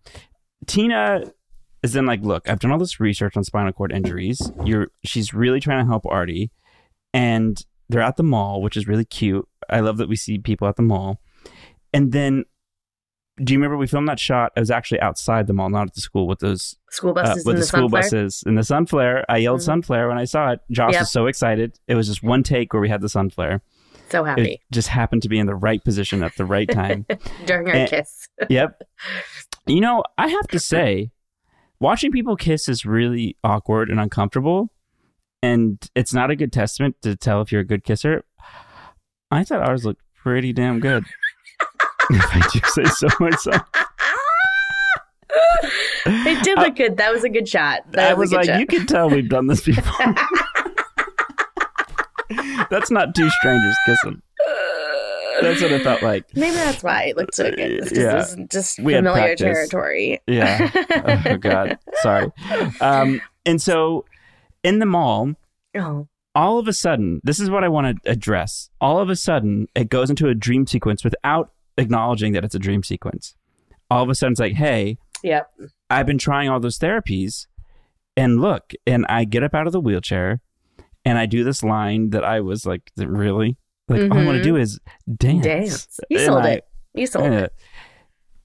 [0.67, 1.23] Tina
[1.83, 4.51] is then like, look, I've done all this research on spinal cord injuries.
[4.65, 6.51] You're she's really trying to help Artie.
[7.15, 9.47] And they're at the mall, which is really cute.
[9.71, 11.21] I love that we see people at the mall.
[11.95, 12.45] And then
[13.43, 14.53] do you remember we filmed that shot?
[14.57, 17.45] It was actually outside the mall, not at the school with those School uh, buses
[17.45, 19.25] with the, the, school buses and the sun flare.
[19.29, 19.65] I yelled Mhm.
[19.65, 20.61] sun flare when I saw it.
[20.71, 21.01] Joss Yep.
[21.03, 21.79] was so excited.
[21.87, 23.61] It was just one take where we had the sun flare.
[24.09, 27.05] So It happy just happened to be in the right position at the right time.
[27.47, 28.29] during our And- kiss.
[28.49, 28.81] yep.
[29.67, 31.11] You know, I have to say,
[31.81, 34.71] watching people kiss is really awkward and uncomfortable,
[35.43, 38.25] and it's not a good testament to tell if you're a good kisser.
[39.31, 41.05] I thought ours looked pretty damn good.
[42.11, 43.63] If I do say so myself.
[46.07, 46.97] It did look good.
[46.99, 47.81] That was a good shot.
[47.93, 48.61] That I was, was like, shot.
[48.61, 50.15] you can tell we've done this before.
[52.71, 54.21] That's not two strangers kissing.
[55.43, 56.25] That's what it felt like.
[56.35, 57.59] Maybe that's why it looked so good.
[57.73, 58.17] It's just, Yeah.
[58.43, 60.21] it's just familiar territory.
[60.27, 60.71] Yeah.
[61.27, 61.79] Oh God.
[62.03, 62.31] Sorry.
[62.81, 64.07] Um, and so
[64.65, 65.35] in the mall,
[65.77, 68.71] Oh, all of a sudden, this is what I want to address.
[68.81, 72.59] All of a sudden, it goes into a dream sequence without acknowledging that it's a
[72.59, 73.35] dream sequence.
[73.91, 75.51] All of a sudden, it's like, hey, yep.
[75.91, 77.47] I've been trying all those therapies,
[78.17, 80.41] and look, and I get up out of the wheelchair,
[81.05, 83.57] and I do this line that I was like, really,
[83.89, 84.45] like all I want to Mhm.
[84.45, 84.81] do is
[85.17, 85.45] dance.
[85.45, 86.01] Dance.
[86.11, 86.65] You sold I- it.
[86.95, 87.39] You sold yeah.
[87.41, 87.55] it.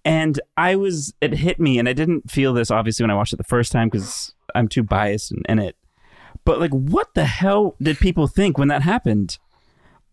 [0.03, 3.33] And I was, it hit me, and I didn't feel this obviously when I watched
[3.33, 5.75] it the first time because I'm too biased in it.
[6.43, 9.37] But like, what the hell did people think when that happened?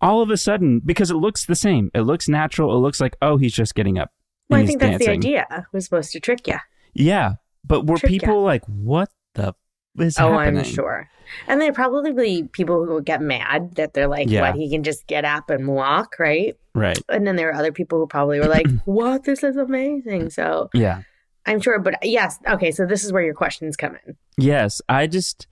[0.00, 2.74] All of a sudden, because it looks the same, it looks natural.
[2.76, 4.12] It looks like, oh, he's just getting up.
[4.48, 5.46] Well, I think that's the idea.
[5.50, 6.56] It was supposed to trick you.
[6.94, 7.34] Yeah,
[7.64, 8.18] but were Trick ya.
[8.20, 9.54] people like, what the
[9.98, 10.58] is Oh, happening?
[10.60, 11.10] I'm sure.
[11.46, 14.40] And there probably people who get mad that they're like, Yeah.
[14.42, 16.56] what, he can just get up and walk, right?
[16.74, 16.98] Right.
[17.10, 19.24] And then there are other people who probably were like, what?
[19.24, 20.30] This is amazing.
[20.30, 21.02] So Yeah.
[21.44, 21.78] I'm sure.
[21.80, 22.38] But yes.
[22.48, 22.70] Okay.
[22.70, 24.16] So this is where your questions come in.
[24.38, 24.80] Yes.
[24.88, 25.46] I just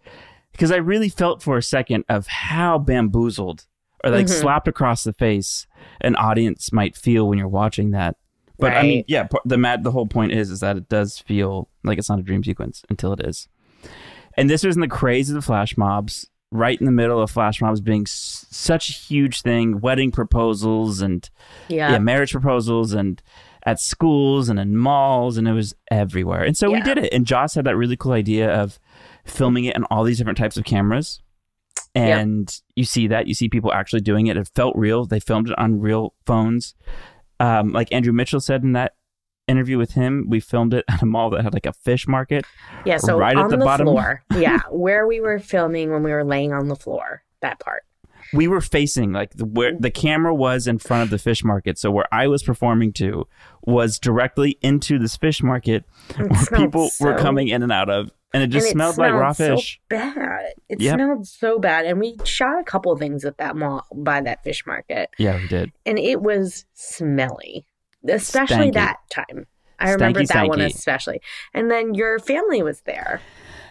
[0.53, 3.67] because I really felt for a second of how bamboozled
[4.07, 4.31] or like Mhm.
[4.41, 5.67] slapped across the face
[6.01, 8.17] an audience might feel when you're watching that.
[8.59, 11.69] But I mean, yeah, the mad the whole point is is that it does feel
[11.85, 13.49] like it's not a dream sequence until it is.
[14.37, 17.31] And this was in the craze of the flash mobs, right in the middle of
[17.31, 21.29] flash mobs being s- such a huge thing, wedding proposals and
[21.69, 21.93] Yeah.
[21.93, 23.23] yeah, marriage proposals and
[23.65, 26.43] at schools and in malls and it was everywhere.
[26.45, 27.13] And so we did it.
[27.13, 28.79] And Joss had that really cool idea of
[29.25, 31.21] filming it in all these different types of cameras.
[31.97, 34.37] And you see that, you see people actually doing it.
[34.37, 35.07] It felt real.
[35.07, 36.75] They filmed it on real phones.
[37.41, 38.95] Um, like Andrew Mitchell said in that
[39.49, 42.45] interview with him, we filmed it at a mall that had like a fish market.
[42.85, 42.99] Yeah.
[42.99, 43.87] So right at the the, bottom.
[43.87, 44.23] floor.
[44.37, 44.61] yeah.
[44.71, 47.83] Where we were filming when we were laying on the floor, that part.
[48.33, 51.79] we were facing like the, where the camera was in front of the fish market.
[51.79, 53.27] So where I was performing to
[53.63, 58.11] was directly into this fish market It where people were coming in and out of,
[58.37, 59.81] and it just and it smelled, like raw so fish.
[59.89, 60.53] bad.
[60.69, 60.95] It Yep.
[60.95, 61.87] smelled so bad.
[61.87, 65.11] And we shot a couple of things at that mall by that fish market.
[65.19, 65.73] Yeah, we did.
[65.85, 67.67] and it was smelly,
[68.09, 68.75] especially Stanky.
[68.75, 69.47] that time.
[69.79, 71.21] I remember Stanky, that one especially.
[71.53, 73.21] And then your family was there.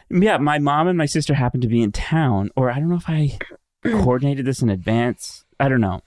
[0.10, 2.96] Yeah, my mom and my sister happened to be in town, or I don't know
[2.96, 3.38] if I
[3.84, 5.44] coordinated this in advance.
[5.60, 6.02] I don't know,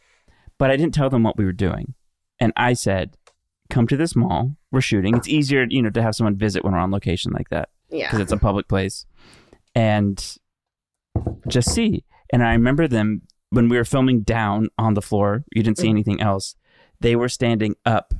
[0.59, 1.94] but I didn't tell them what we were doing,
[2.38, 3.16] and I said,
[3.71, 4.57] "Come to this mall.
[4.73, 5.16] We're shooting.
[5.16, 8.07] It's easier, you know, to have someone visit when we're on location like that." Yeah.
[8.07, 9.07] because it's a public place
[9.75, 10.37] and
[11.49, 15.62] just see and i remember them when we were filming down on the floor you
[15.62, 15.91] didn't see Mhm.
[15.93, 16.55] anything else
[17.01, 18.12] they were standing up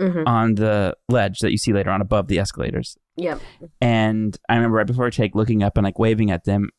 [0.00, 3.40] hmm on the ledge that you see later on above the escalators Yep.
[3.80, 6.70] and i remember right before i take looking up and like waving at them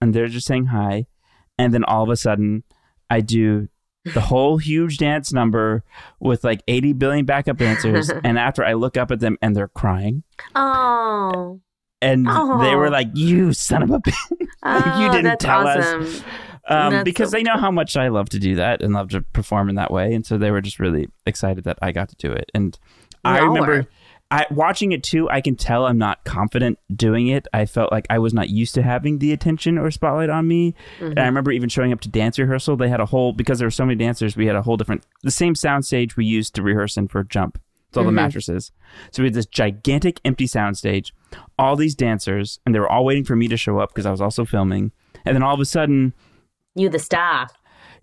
[0.00, 1.06] and they're just saying hi
[1.58, 2.62] and then all of a sudden
[3.10, 3.68] i do
[4.04, 5.84] the whole huge dance number
[6.20, 9.68] with like 80 billion backup dancers and after i look up at them and they're
[9.68, 10.22] crying
[10.54, 11.60] Oh.
[12.00, 12.76] and they Oh.
[12.76, 14.14] were like, "You son of a bitch!
[14.64, 16.22] oh you didn't tell us."
[16.68, 19.20] Um, because so they know how much I love to do that and love to
[19.20, 22.16] perform in that way, and so they were just really excited that I got to
[22.16, 22.50] do it.
[22.54, 22.76] And
[23.24, 23.86] I remember.
[24.32, 25.28] I, watching it too.
[25.28, 27.46] I can tell I'm not confident doing it.
[27.52, 30.74] I felt like I was not used to having the attention or spotlight on me.
[30.96, 31.04] Mm-hmm.
[31.04, 32.76] And I remember even showing up to dance rehearsal.
[32.76, 34.34] They had a whole because there were so many dancers.
[34.34, 37.22] We had a whole different the same sound stage we used to rehearse in for
[37.22, 37.60] Jump.
[37.88, 38.72] It's all the mattresses.
[39.10, 41.12] So we had this gigantic empty sound stage,
[41.58, 44.10] all these dancers, and they were all waiting for me to show up because I
[44.10, 44.92] was also filming.
[45.26, 46.14] And then all of a sudden,
[46.74, 47.48] You the star.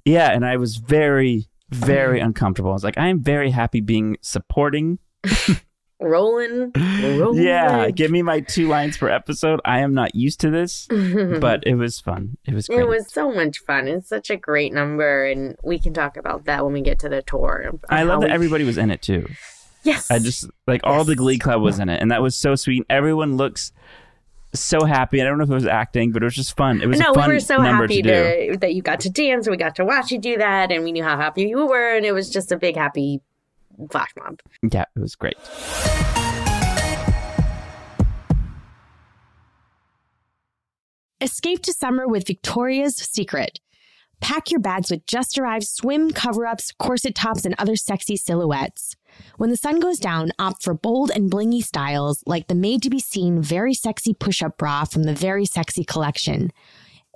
[0.05, 2.69] yeah, and I was very, very uncomfortable.
[2.69, 4.99] I was like, I am very happy being supporting.
[5.99, 6.71] Rolling.
[7.19, 7.43] rolling.
[7.43, 9.59] Yeah, give me my two lines per episode.
[9.65, 10.87] I am not used to this,
[11.41, 12.37] but it was fun.
[12.45, 12.79] It was great.
[12.79, 13.87] It was so much fun.
[13.87, 17.09] It's such a great number, and we can talk about that when we get to
[17.09, 17.71] the tour.
[17.89, 19.27] I love that we- everybody was in it too.
[19.83, 20.09] Yes.
[20.11, 22.83] I just like all the Glee Club was in it, and that was so sweet.
[22.89, 23.71] Everyone looks
[24.53, 25.21] so happy.
[25.21, 26.81] I don't know if it was acting, but it was just fun.
[26.81, 29.47] It was no, we were so happy to to, that you got to dance.
[29.49, 32.05] We got to watch you do that, and we knew how happy you were, and
[32.05, 33.21] it was just a big happy
[33.91, 34.39] flash mob.
[34.71, 35.37] Yeah, it was great.
[41.21, 43.59] Escape to summer with Victoria's Secret.
[44.21, 48.95] Pack your bags with just arrived swim cover ups, corset tops, and other sexy silhouettes.
[49.37, 52.89] When the sun goes down, opt for bold and blingy styles like the made to
[52.89, 56.51] be seen very sexy push up bra from the Very Sexy collection.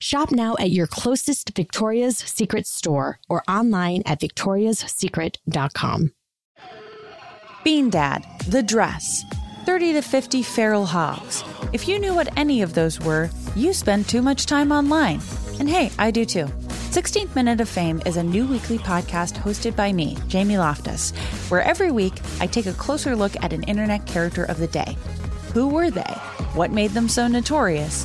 [0.00, 6.12] Shop now at your closest Victoria's Secret store or online at victoriassecret.com.
[7.64, 9.24] Bean Dad, The Dress,
[9.64, 11.42] 30 to 50 Feral Hogs.
[11.72, 15.22] If you knew what any of those were, you spend too much time online.
[15.58, 16.46] And hey, I do too.
[16.94, 21.12] 16th Minute of Fame is a new weekly podcast hosted by me, Jamie Loftus,
[21.48, 24.96] where every week I take a closer look at an internet character of the day.
[25.54, 26.02] Who were they?
[26.52, 28.04] What made them so notorious?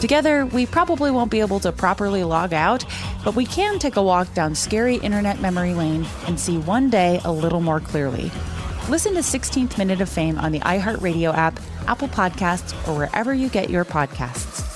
[0.00, 2.86] Together, we probably won't be able to properly log out,
[3.22, 7.20] but we can take a walk down scary internet memory lane and see one day
[7.24, 8.30] a little more clearly.
[8.88, 13.50] Listen to 16th Minute of Fame on the iHeartRadio app, Apple Podcasts, or wherever you
[13.50, 14.66] get your podcasts.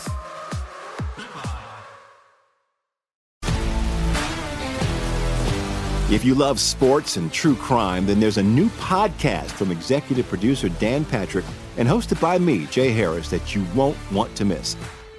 [6.12, 10.68] If you love sports and true crime, then there's a new podcast from executive producer
[10.68, 11.47] Dan Patrick
[11.79, 14.77] and hosted by me, Jay Harris, that you won't want to miss.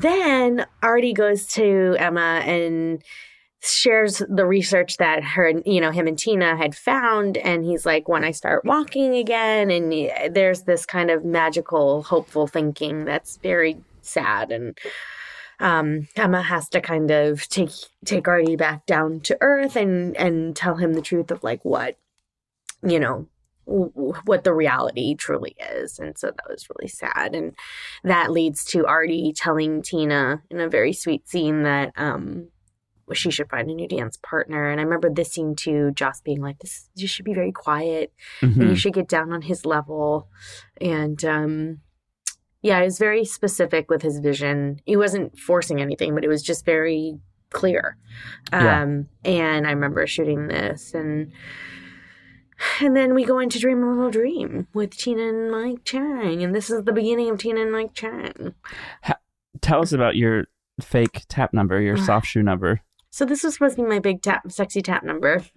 [0.00, 3.02] Then Artie goes to Emma and
[3.62, 7.36] shares the research that her, you know, him and Tina had found.
[7.36, 12.46] And he's like, when I start walking again, and there's this kind of magical, hopeful
[12.46, 14.50] thinking that's very sad.
[14.50, 14.78] And
[15.60, 17.70] um, Emma has to kind of take
[18.06, 21.98] take Artie back down to earth and and tell him the truth of like what,
[22.82, 23.26] you know,
[23.64, 25.98] what the reality truly is.
[25.98, 27.34] And so that was really sad.
[27.34, 27.54] And
[28.02, 32.48] that leads to Artie telling Tina in a very sweet scene that um
[33.12, 34.70] she should find a new dance partner.
[34.70, 38.12] And I remember this scene too, Joss being like, This you should be very quiet
[38.40, 40.28] and you should get down on his level.
[40.80, 41.80] And um
[42.62, 44.80] yeah, he was very specific with his vision.
[44.84, 47.18] He wasn't forcing anything, but it was just very
[47.50, 47.96] clear.
[48.52, 48.82] Yeah.
[48.82, 51.32] Um and I remember shooting this and
[52.80, 56.42] And then we go into Dream a Little Dream with Tina and Mike Chang.
[56.42, 58.54] And this is the beginning of Tina and Mike Chang.
[59.60, 60.46] Tell us about your
[60.80, 62.80] fake tap number, your soft shoe number.
[63.12, 65.42] So this was supposed to be my big tap, sexy tap number.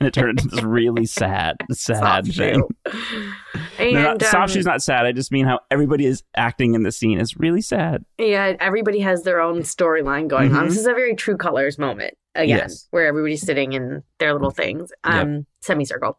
[0.00, 2.62] And it turned into this really sad, sad Soft thing.
[2.88, 3.92] shoe.
[3.92, 5.06] No, not, um, soft shoe's not sad.
[5.06, 8.04] I just mean how everybody is acting in the scene is really sad.
[8.18, 10.64] yeah, everybody has their own storyline going on.
[10.64, 10.68] Mhm.
[10.68, 12.88] This is a very True Colors moment again, Yes.
[12.90, 16.18] where everybody's sitting in their little things, um, semicircle.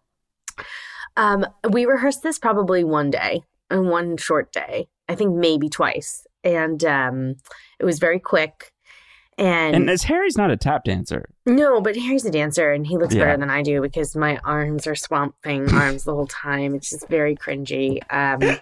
[1.16, 4.88] Um, we rehearsed this probably one day, and one short day.
[5.10, 7.36] I think maybe twice, and um,
[7.80, 8.72] it was very quick.
[9.38, 11.30] And, And as Harry's not a tap dancer.
[11.46, 13.26] No, but Harry's a dancer, and he looks Yeah.
[13.26, 16.76] better than I do because my arms are swamp thing arms the whole time.
[16.76, 18.00] It's just very cringy.
[18.10, 18.58] Um,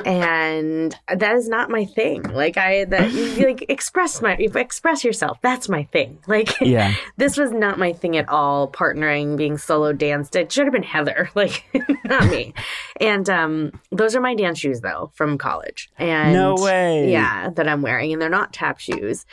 [0.04, 2.22] and that is not my thing.
[2.22, 5.38] Like I that like express my express yourself.
[5.42, 6.18] That's my thing.
[6.32, 6.94] Like Yeah.
[7.18, 8.70] this was not my thing at all.
[8.70, 10.34] Partnering, being solo danced.
[10.34, 11.64] It should have been Heather, like
[12.04, 12.54] not me.
[13.00, 15.90] And um, those are my dance shoes though from college.
[15.98, 17.10] And No way.
[17.10, 19.26] Yeah, that I'm wearing, and they're not tap shoes.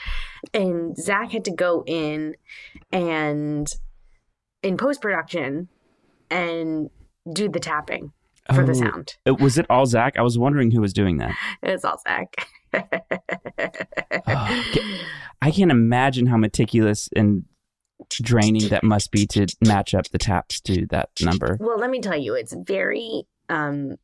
[0.54, 2.36] And Zach had to go in
[2.92, 3.68] and
[4.64, 5.68] in post production
[6.30, 6.90] and
[7.34, 8.12] do the tapping
[8.54, 8.76] for the Oh.
[8.76, 9.14] sound.
[9.28, 10.18] Uh, Was it all Zach?
[10.18, 11.36] I was wondering who was doing that.
[11.64, 12.48] It's all Zach.
[14.28, 17.46] I can't imagine how meticulous and
[18.10, 21.58] draining that must be to match up the taps to that number.
[21.60, 23.24] Well, let me tell you, it's very.
[23.50, 23.96] Um,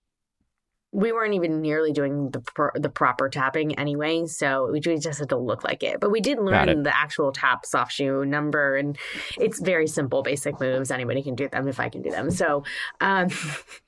[0.95, 5.29] we weren't even nearly doing the pro- the proper tapping anyway, so we just had
[5.29, 5.99] to look like it.
[5.99, 8.97] But we did learn the actual tap soft shoe number, and
[9.37, 10.91] it's very simple, basic moves.
[10.91, 12.31] Anybody can do them if I can do them.
[12.31, 12.63] So,
[13.01, 13.27] um,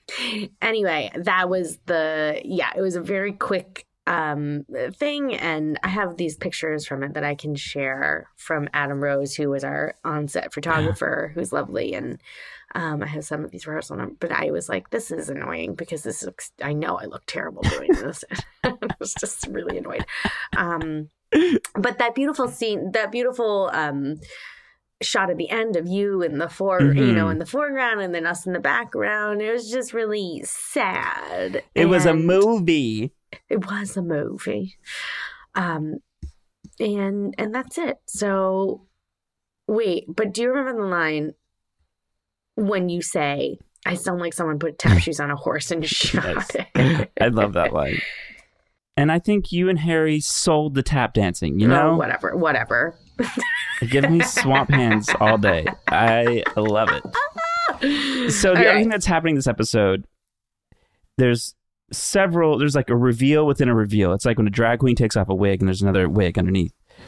[0.62, 2.72] anyway, that was the yeah.
[2.76, 7.26] It was a very quick um thing and i have these pictures from it that
[7.26, 12.18] i can share from adam rose who was our on-set photographer who's lovely and
[12.76, 15.76] um, I have some of these rehearsal numbers, but I was like, this is annoying
[15.76, 18.24] because this looks, I know I look terrible doing this.
[18.64, 20.06] I was just really annoyed.
[20.56, 21.10] Um,
[21.76, 24.16] but that beautiful scene, that beautiful um,
[25.02, 27.32] shot at the end of you in the fore, you know, Mhm.
[27.34, 31.64] in the foreground and then us in the background, it was just really sad.
[31.76, 33.14] It was a movie.
[33.50, 34.78] It was a movie.
[35.56, 35.96] Um,
[36.80, 37.98] and, and that's it.
[38.08, 38.88] So
[39.68, 41.34] wait, but do you remember the line
[42.58, 46.46] when you say, I sound like someone put tap shoes on a horse and shot
[46.76, 47.10] it.
[47.22, 48.02] I love that line.
[48.98, 51.96] And I think you and Harry sold the tap dancing, you Oh, know?
[51.96, 52.98] whatever, whatever.
[53.90, 55.68] Give me swamp hands all day.
[55.88, 57.04] I love it.
[58.32, 58.80] So the All other right.
[58.80, 60.06] thing that's happening this episode,
[61.18, 61.54] there's
[61.92, 62.58] several.
[62.58, 64.14] There's like a reveal within a reveal.
[64.14, 66.74] It's like when a drag queen takes off a wig and there's another wig underneath.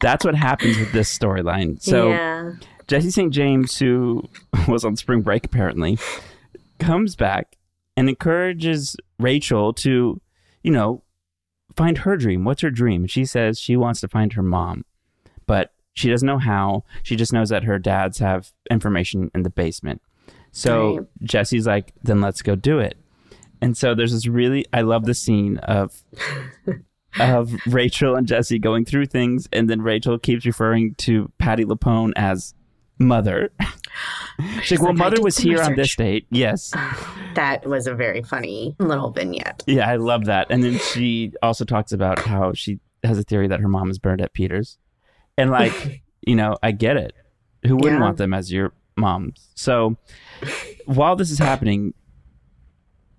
[0.00, 1.80] that's what happens with this storyline.
[1.82, 2.52] So yeah.
[2.92, 3.32] Jesse St.
[3.32, 4.28] James, who
[4.68, 5.98] was on spring break apparently,
[6.78, 7.56] comes back
[7.96, 10.20] and encourages Rachel to,
[10.62, 11.02] you know,
[11.74, 12.44] find her dream.
[12.44, 13.06] What's her dream?
[13.06, 14.84] She says she wants to find her mom,
[15.46, 16.84] but she doesn't know how.
[17.02, 20.02] She just knows that her dads have information in the basement.
[20.50, 21.06] So Right.
[21.22, 22.98] Jesse's like, then let's go do it.
[23.62, 26.02] And so there's this really, I love the scene of
[27.18, 32.12] of Rachel and Jesse going through things, and then Rachel keeps referring to Patti LuPone
[32.16, 32.52] as
[32.98, 33.50] mother.
[34.62, 36.26] She's like, well, like, mother was some here on this date.
[36.30, 36.72] Yes.
[37.34, 39.62] That was a very funny little vignette.
[39.66, 40.48] Yeah, I love that.
[40.50, 43.98] And then she also talks about how she has a theory that her mom is
[43.98, 44.76] Bernadette Peters.
[45.38, 47.14] And like, you know, I get it.
[47.66, 48.04] Who wouldn't Yeah.
[48.04, 49.48] want them as your moms?
[49.54, 49.96] So
[50.84, 51.94] while this is happening,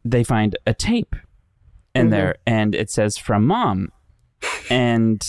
[0.06, 1.16] they find a tape
[1.96, 2.12] in Mhm.
[2.12, 3.92] there and it says from mom.
[4.70, 5.20] And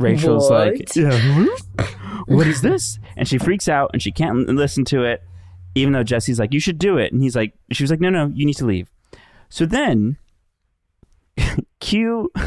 [0.00, 0.72] Rachel's What?
[0.72, 1.46] like, "Yeah,
[2.28, 2.98] what is this?
[3.16, 5.22] And she freaks out and she can't listen to it,
[5.74, 7.12] even though Jesse's like, you should do it.
[7.12, 8.90] And he's like, she was like, no, no, you need to leave.
[9.48, 10.18] So then,
[11.80, 12.30] cue.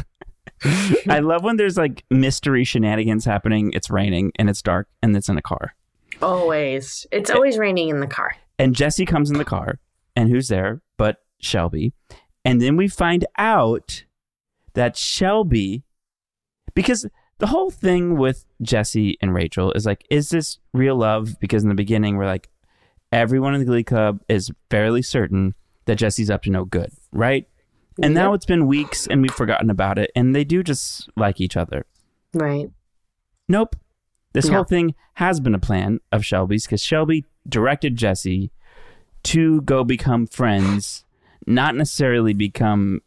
[1.10, 3.72] I love when there's like mystery shenanigans happening.
[3.74, 5.76] It's raining and it's dark and it's in a car.
[6.22, 7.08] Always.
[7.12, 8.36] It's always raining in the car.
[8.60, 9.80] And Jesse comes in the car,
[10.16, 11.94] and who's there but Shelby?
[12.46, 14.04] And then we find out
[14.74, 15.84] that Shelby,
[16.76, 17.08] because
[17.42, 21.40] the whole thing with Jesse and Rachel is like, is this real love?
[21.40, 22.50] Because in the beginning, we're like,
[23.12, 27.48] everyone in the Glee Club is fairly certain that Jesse's up to no good, right?
[28.00, 31.42] And now it's been weeks and we've forgotten about it, and they do just like
[31.42, 31.88] each other.
[32.32, 32.70] Right.
[33.50, 33.76] Nope.
[34.34, 38.52] This whole thing has been a plan of Shelby's because Shelby directed Jesse
[39.24, 41.06] to go become friends,
[41.48, 43.02] not necessarily become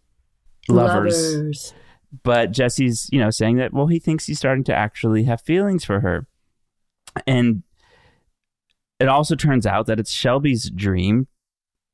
[0.69, 1.73] lovers.
[2.23, 5.85] But Jesse's, you know, saying that, well, he thinks he's starting to actually have feelings
[5.85, 6.27] for her.
[7.27, 7.63] And
[9.01, 11.27] it also turns out that it's Shelby's dream,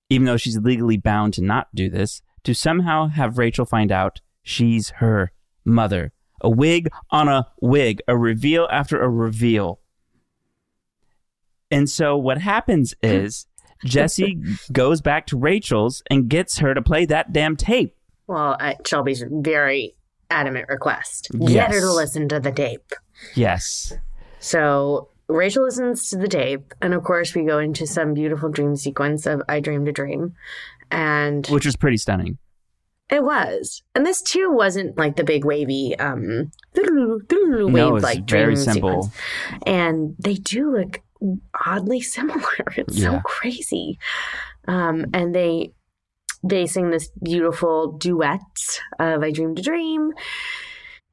[0.09, 4.21] even though she's legally bound to not do this, to somehow have Rachel find out
[4.43, 5.33] she's her
[5.65, 6.13] mother.
[6.41, 9.81] A wig on a wig, a reveal after a reveal.
[11.71, 13.47] And so what happens is
[13.85, 14.39] Jesse
[14.73, 17.95] goes back to Rachel's and gets her to play that damn tape.
[18.27, 19.95] Well, at Shelby's very
[20.31, 21.29] adamant request.
[21.35, 21.53] Yes.
[21.53, 22.93] Get her to listen to the tape.
[23.35, 23.93] Yes.
[24.39, 28.77] So Rachel listens to the tape, and of course, we go into some beautiful dream
[28.77, 30.35] sequence of "I Dreamed a Dream,"
[30.91, 32.39] and Which was pretty stunning.
[33.11, 33.83] it was.
[33.95, 39.03] And this too wasn't like the big wavy, um, wave No, like very dream simple.
[39.05, 39.63] sequence.
[39.67, 41.01] And they do look
[41.67, 42.41] oddly similar.
[42.77, 43.11] It's Yeah.
[43.17, 43.99] so crazy.
[44.69, 45.73] Um, and they
[46.43, 48.41] they sing this beautiful duet
[48.99, 50.13] of "I Dreamed a Dream."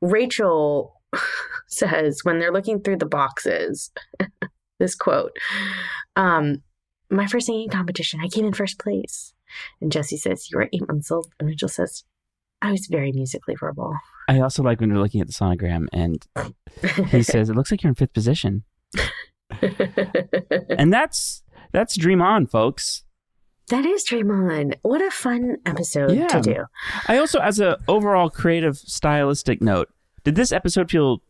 [0.01, 0.93] Rachel
[1.67, 3.91] says when they're looking through the boxes,
[4.79, 5.31] this quote,
[6.15, 6.61] um,
[7.09, 9.33] my first singing competition, I came in first place.
[9.81, 11.31] And Jesse says, You were eight months old.
[11.39, 12.03] And Rachel says,
[12.61, 13.95] I was very musically verbal.
[14.27, 16.25] I also like when we're looking at the sonogram and
[17.11, 18.63] he says, It looks like you're in fifth position.
[20.77, 23.03] And that's that's Dream On, folks.
[23.69, 24.73] That is Dream On.
[24.81, 26.27] What a fun episode Yeah.
[26.27, 26.65] to do.
[27.07, 29.89] I also, as a overall creative stylistic note,
[30.23, 31.21] did this episode feel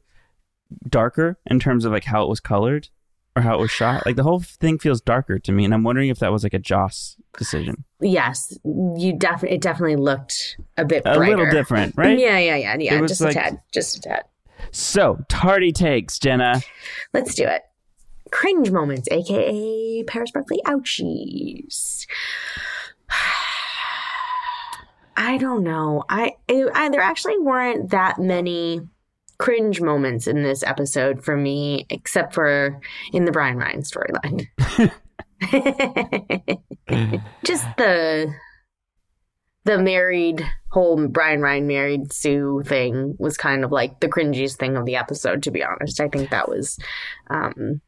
[0.89, 2.89] darker in terms of like how it was colored
[3.35, 4.05] or how it was shot?
[4.05, 6.53] Like the whole thing feels darker to me, and I'm wondering if that was like
[6.53, 7.83] a Joss decision.
[8.01, 12.17] Yes, you definitely it definitely looked a bit A little different, right?
[12.17, 13.05] Yeah, yeah, yeah, yeah.
[13.07, 13.61] Just like- a tad.
[13.73, 14.23] Just a tad.
[14.71, 16.61] So, tardy takes, Jenna.
[17.13, 17.61] Let's do it.
[18.31, 22.05] Cringe moments, aka Paris Barclay ouchies.
[25.19, 26.03] I don't know.
[26.09, 28.81] I, I there actually weren't that many
[29.39, 32.79] cringe moments in this episode for me, except for
[33.13, 34.47] in the Bryan Ryan storyline.
[37.43, 38.33] Just the
[39.65, 44.77] the married whole Bryan Ryan married Sue thing was kind of like the cringiest thing
[44.77, 45.43] of the episode.
[45.43, 46.79] To be honest, I think that was
[47.29, 47.81] um,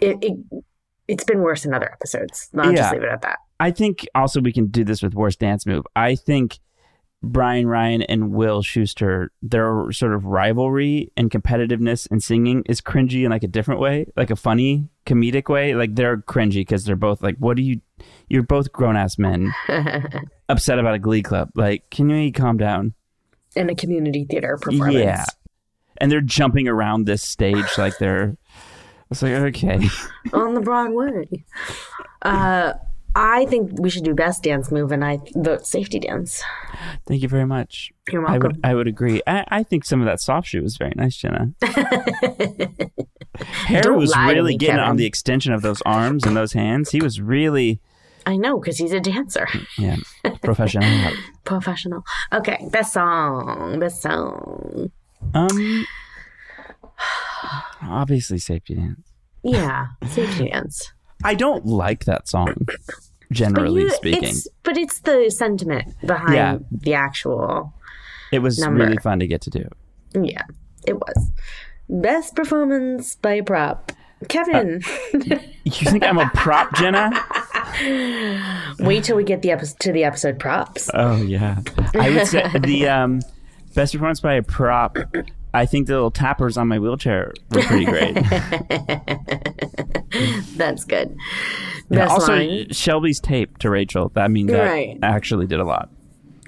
[0.00, 0.18] it.
[0.22, 0.62] it
[1.08, 2.48] it's been worse in other episodes.
[2.56, 2.76] I'll Yeah.
[2.76, 3.38] just leave it at that.
[3.58, 5.84] I think also we can do this with worst dance move.
[5.96, 6.60] I think
[7.22, 13.24] Bryan Ryan and Will Schuester, their sort of rivalry and competitiveness in singing is cringy
[13.24, 15.74] in like a different way, like a funny comedic way.
[15.74, 17.80] Like they're cringy because they're both like, "What do you?
[18.28, 19.52] You're both grown ass men
[20.48, 21.50] upset about a Glee club.
[21.54, 22.94] Like, can you calm down?"
[23.56, 24.94] in a community theater performance.
[24.94, 25.24] Yeah,
[25.98, 28.36] and they're jumping around this stage like they're.
[29.10, 29.80] It's like okay,
[30.32, 31.26] on the Broadway.
[32.22, 32.74] Uh,
[33.16, 36.42] I think we should do best dance move, and I vote safety dance.
[37.08, 37.90] thank you very much.
[38.12, 38.52] You're I welcome.
[38.52, 39.20] would I would agree.
[39.26, 41.52] I, I think some of that soft shoe was very nice, Jenna.
[43.66, 44.90] Hair Don't was really me, getting Kevin.
[44.90, 46.90] on the extension of those arms and those hands.
[46.90, 47.80] He was really
[48.26, 49.48] I know because he's a dancer,
[49.78, 49.96] yeah
[50.42, 51.12] professional.
[51.44, 52.04] professional.
[52.32, 54.90] Okay, best song, best song.
[55.34, 55.86] Um,
[57.82, 59.00] obviously safety dance.
[59.42, 60.92] Yeah, safety dance.
[61.24, 62.54] I don't like that song,
[63.32, 64.24] generally you- speaking.
[64.24, 66.58] it's but it's the sentiment behind Yeah.
[66.70, 67.72] the actual.
[68.32, 68.84] It was number.
[68.84, 69.68] really fun to get to do.
[70.14, 70.42] Yeah,
[70.86, 71.30] it was
[71.88, 73.92] best performance by a prop.
[74.28, 74.82] Kevin,
[75.64, 77.10] You think I'm a prop, Jenna?
[78.80, 80.90] wait till we get the episode to the episode props.
[80.94, 81.60] Oh yeah,
[81.94, 83.20] I would say the um,
[83.74, 84.98] best performance by a prop.
[85.52, 88.14] I think the little tappers on my wheelchair were pretty great.
[90.56, 91.16] That's good.
[91.90, 92.68] Yeah, also, line.
[92.70, 94.10] Shelby's tape to Rachel.
[94.14, 94.98] That I mean, that Right.
[95.02, 95.90] actually did a lot.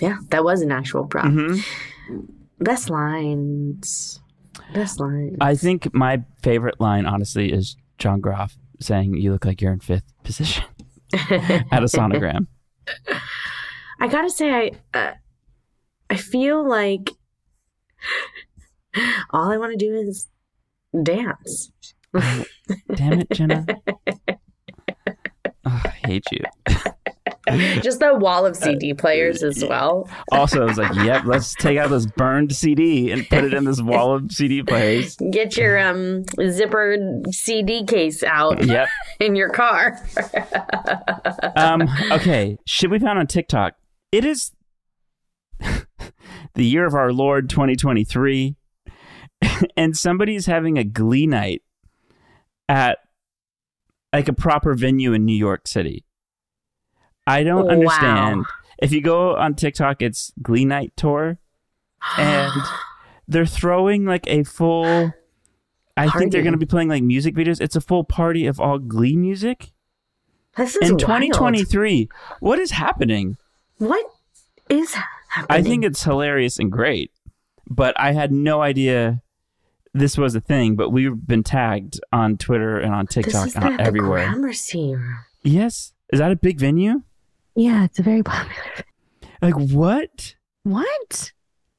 [0.00, 1.26] Yeah, that was an actual prop.
[1.26, 2.20] Mm-hmm.
[2.60, 4.20] Best lines.
[4.74, 5.36] Best lines.
[5.40, 9.80] I think my favorite line, honestly, is John Groff saying, "You look like you're in
[9.80, 10.64] fifth position"
[11.12, 12.46] at a sonogram.
[14.00, 15.12] I gotta say, I uh,
[16.10, 17.10] I feel like
[19.30, 20.28] all I want to do is
[21.02, 21.72] dance.
[22.94, 23.66] Damn it, Jenna!
[25.64, 26.40] Oh, I hate you.
[27.82, 30.08] Just the wall of CD players as well.
[30.32, 33.64] Also, I was like, "Yep, let's take out this burned CD and put it in
[33.64, 38.88] this wall of CD players." Get your um zippered CD case out Yep.
[39.20, 40.00] in your car.
[41.54, 43.74] Um, okay, Should we found on TikTok.
[44.10, 44.50] It is
[45.60, 48.56] the year of our Lord 2023,
[49.76, 51.62] and somebody's having a glee night
[52.68, 52.98] at
[54.12, 56.04] like a proper venue in New York City.
[57.26, 57.72] I don't Wow.
[57.72, 58.44] understand.
[58.78, 61.38] If you go on TikTok, it's Glee Night Tour,
[62.18, 62.50] and
[63.28, 65.12] they're throwing like a full
[65.96, 67.60] I think they're going to be playing like music videos.
[67.60, 69.72] It's a full party of all Glee music
[70.56, 71.00] This is in wild.
[71.00, 72.08] 2023.
[72.40, 73.36] What is happening?
[73.78, 74.04] What
[74.68, 75.46] is happening?
[75.48, 77.12] I think it's hilarious and great,
[77.68, 79.21] but I had no idea
[79.94, 80.76] this was a thing.
[80.76, 84.26] But we've been tagged on Twitter and on this TikTok is and the, everywhere.
[84.26, 84.94] the Gramercy.
[85.42, 87.02] yes, is that a big venue?
[87.54, 88.62] Yeah, it's a very popular.
[89.42, 90.36] Like what?
[90.62, 91.32] What?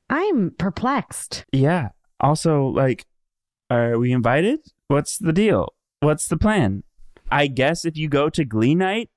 [0.10, 1.46] I'm perplexed.
[1.54, 1.90] Yeah.
[2.20, 3.06] Also, like,
[3.70, 4.60] are we invited?
[4.90, 5.70] What's the deal?
[6.02, 6.84] What's the plan?
[7.32, 9.10] I guess if you go to Glee night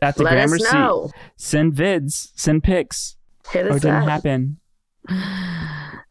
[0.00, 1.10] at the Let Gramercy, know.
[1.36, 3.18] send vids, send pics.
[3.50, 4.08] Hit Or didn't up.
[4.08, 4.58] happen.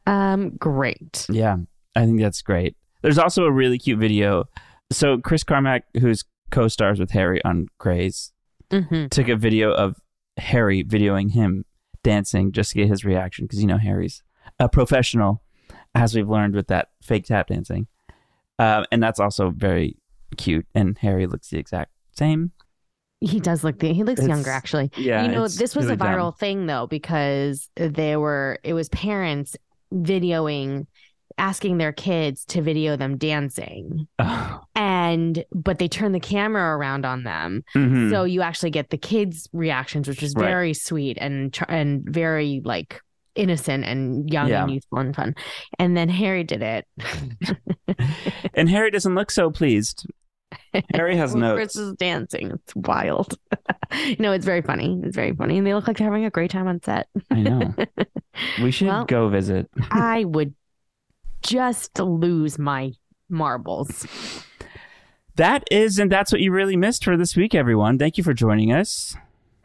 [0.07, 1.25] Um, great.
[1.29, 1.57] Yeah,
[1.95, 2.75] I think that's great.
[3.01, 4.45] There's also a really cute video.
[4.91, 8.31] So Chris Carmack, who's co-stars with Harry on Grey's,
[8.71, 9.07] Mm-hmm.
[9.07, 9.97] took a video of
[10.37, 11.65] Harry videoing him
[12.05, 14.23] dancing just to get his reaction because you know Harry's
[14.59, 15.43] a professional,
[15.93, 17.87] as we've learned with that fake tap dancing,
[18.59, 19.97] um, and that's also very
[20.37, 20.65] cute.
[20.73, 22.51] And Harry looks the exact same.
[23.19, 24.89] He does look the, he looks It's- younger actually.
[24.95, 26.33] Yeah, you know, this was really a viral dumb.
[26.39, 29.57] thing though because there were it was parents
[29.93, 30.87] videoing
[31.37, 37.05] asking their kids to video them dancing Oh, and but they turn the camera around
[37.05, 38.09] on them mhm.
[38.09, 40.45] so you actually get the kids reactions which is Right.
[40.47, 43.01] very sweet and and very like
[43.35, 44.63] innocent and young Yeah.
[44.63, 45.35] and youthful and fun
[45.79, 46.85] and then harry did it
[48.53, 50.05] and Harry doesn't look so pleased.
[50.93, 51.55] Harry has notes.
[51.55, 52.51] Chris is dancing.
[52.51, 53.37] It's wild.
[54.19, 54.99] no, it's very funny.
[55.03, 55.57] It's very funny.
[55.57, 57.07] And they look like they're having a great time on set.
[57.29, 57.73] I know.
[58.61, 59.69] We should Well- go visit.
[59.91, 60.53] I would
[61.41, 62.93] just lose my
[63.29, 64.05] marbles.
[65.35, 67.97] That is, and that's what you really missed for this week, everyone.
[67.97, 69.15] Thank you for joining us.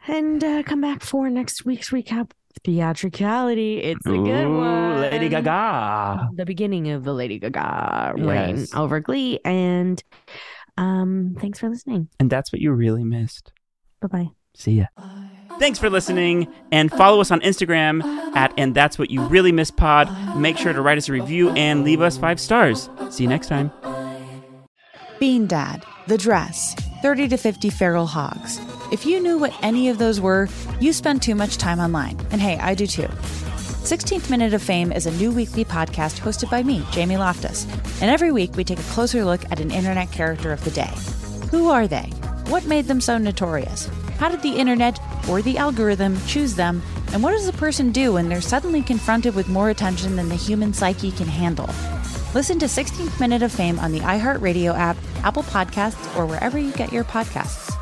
[0.07, 2.31] And uh, come back for next week's recap.
[2.63, 3.83] Theatricality.
[3.83, 5.01] It's a good one.
[5.01, 6.29] Lady Gaga.
[6.35, 8.73] The beginning of the Lady Gaga reign Yes.
[8.73, 9.39] over Glee.
[9.45, 10.01] And
[10.77, 12.07] um, thanks for listening.
[12.19, 13.51] And that's what you really missed.
[14.01, 14.29] Bye bye.
[14.55, 14.85] See ya.
[15.59, 18.03] Thanks for listening and follow us on Instagram
[18.35, 20.07] at and that's what you really miss pod.
[20.37, 22.89] Make sure to write us a review and leave us five stars.
[23.09, 23.71] See you next time.
[25.19, 28.59] Bean Dad, The Dress, 30 to 50 Feral Hogs.
[28.91, 30.47] If you knew what any of those were,
[30.79, 32.19] you spend too much time online.
[32.31, 33.07] And hey, I do too.
[33.87, 37.65] 16th Minute of Fame is a new weekly podcast hosted by me, Jamie Loftus.
[38.01, 40.91] And every week we take a closer look at an internet character of the day.
[41.49, 42.11] Who are they?
[42.49, 43.87] What made them so notorious?
[44.19, 46.81] How did the internet or the algorithm choose them?
[47.11, 50.35] And what does a person do when they're suddenly confronted with more attention than the
[50.35, 51.69] human psyche can handle?
[52.33, 56.71] Listen to 16th Minute of Fame on the iHeartRadio app, Apple Podcasts, or wherever you
[56.71, 57.73] get your podcasts.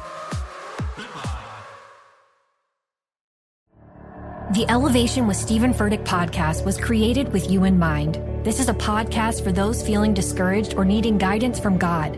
[4.56, 8.16] The Elevation with Stephen Furtick podcast was created with you in mind.
[8.44, 12.18] This is a podcast for those feeling discouraged or needing guidance from God.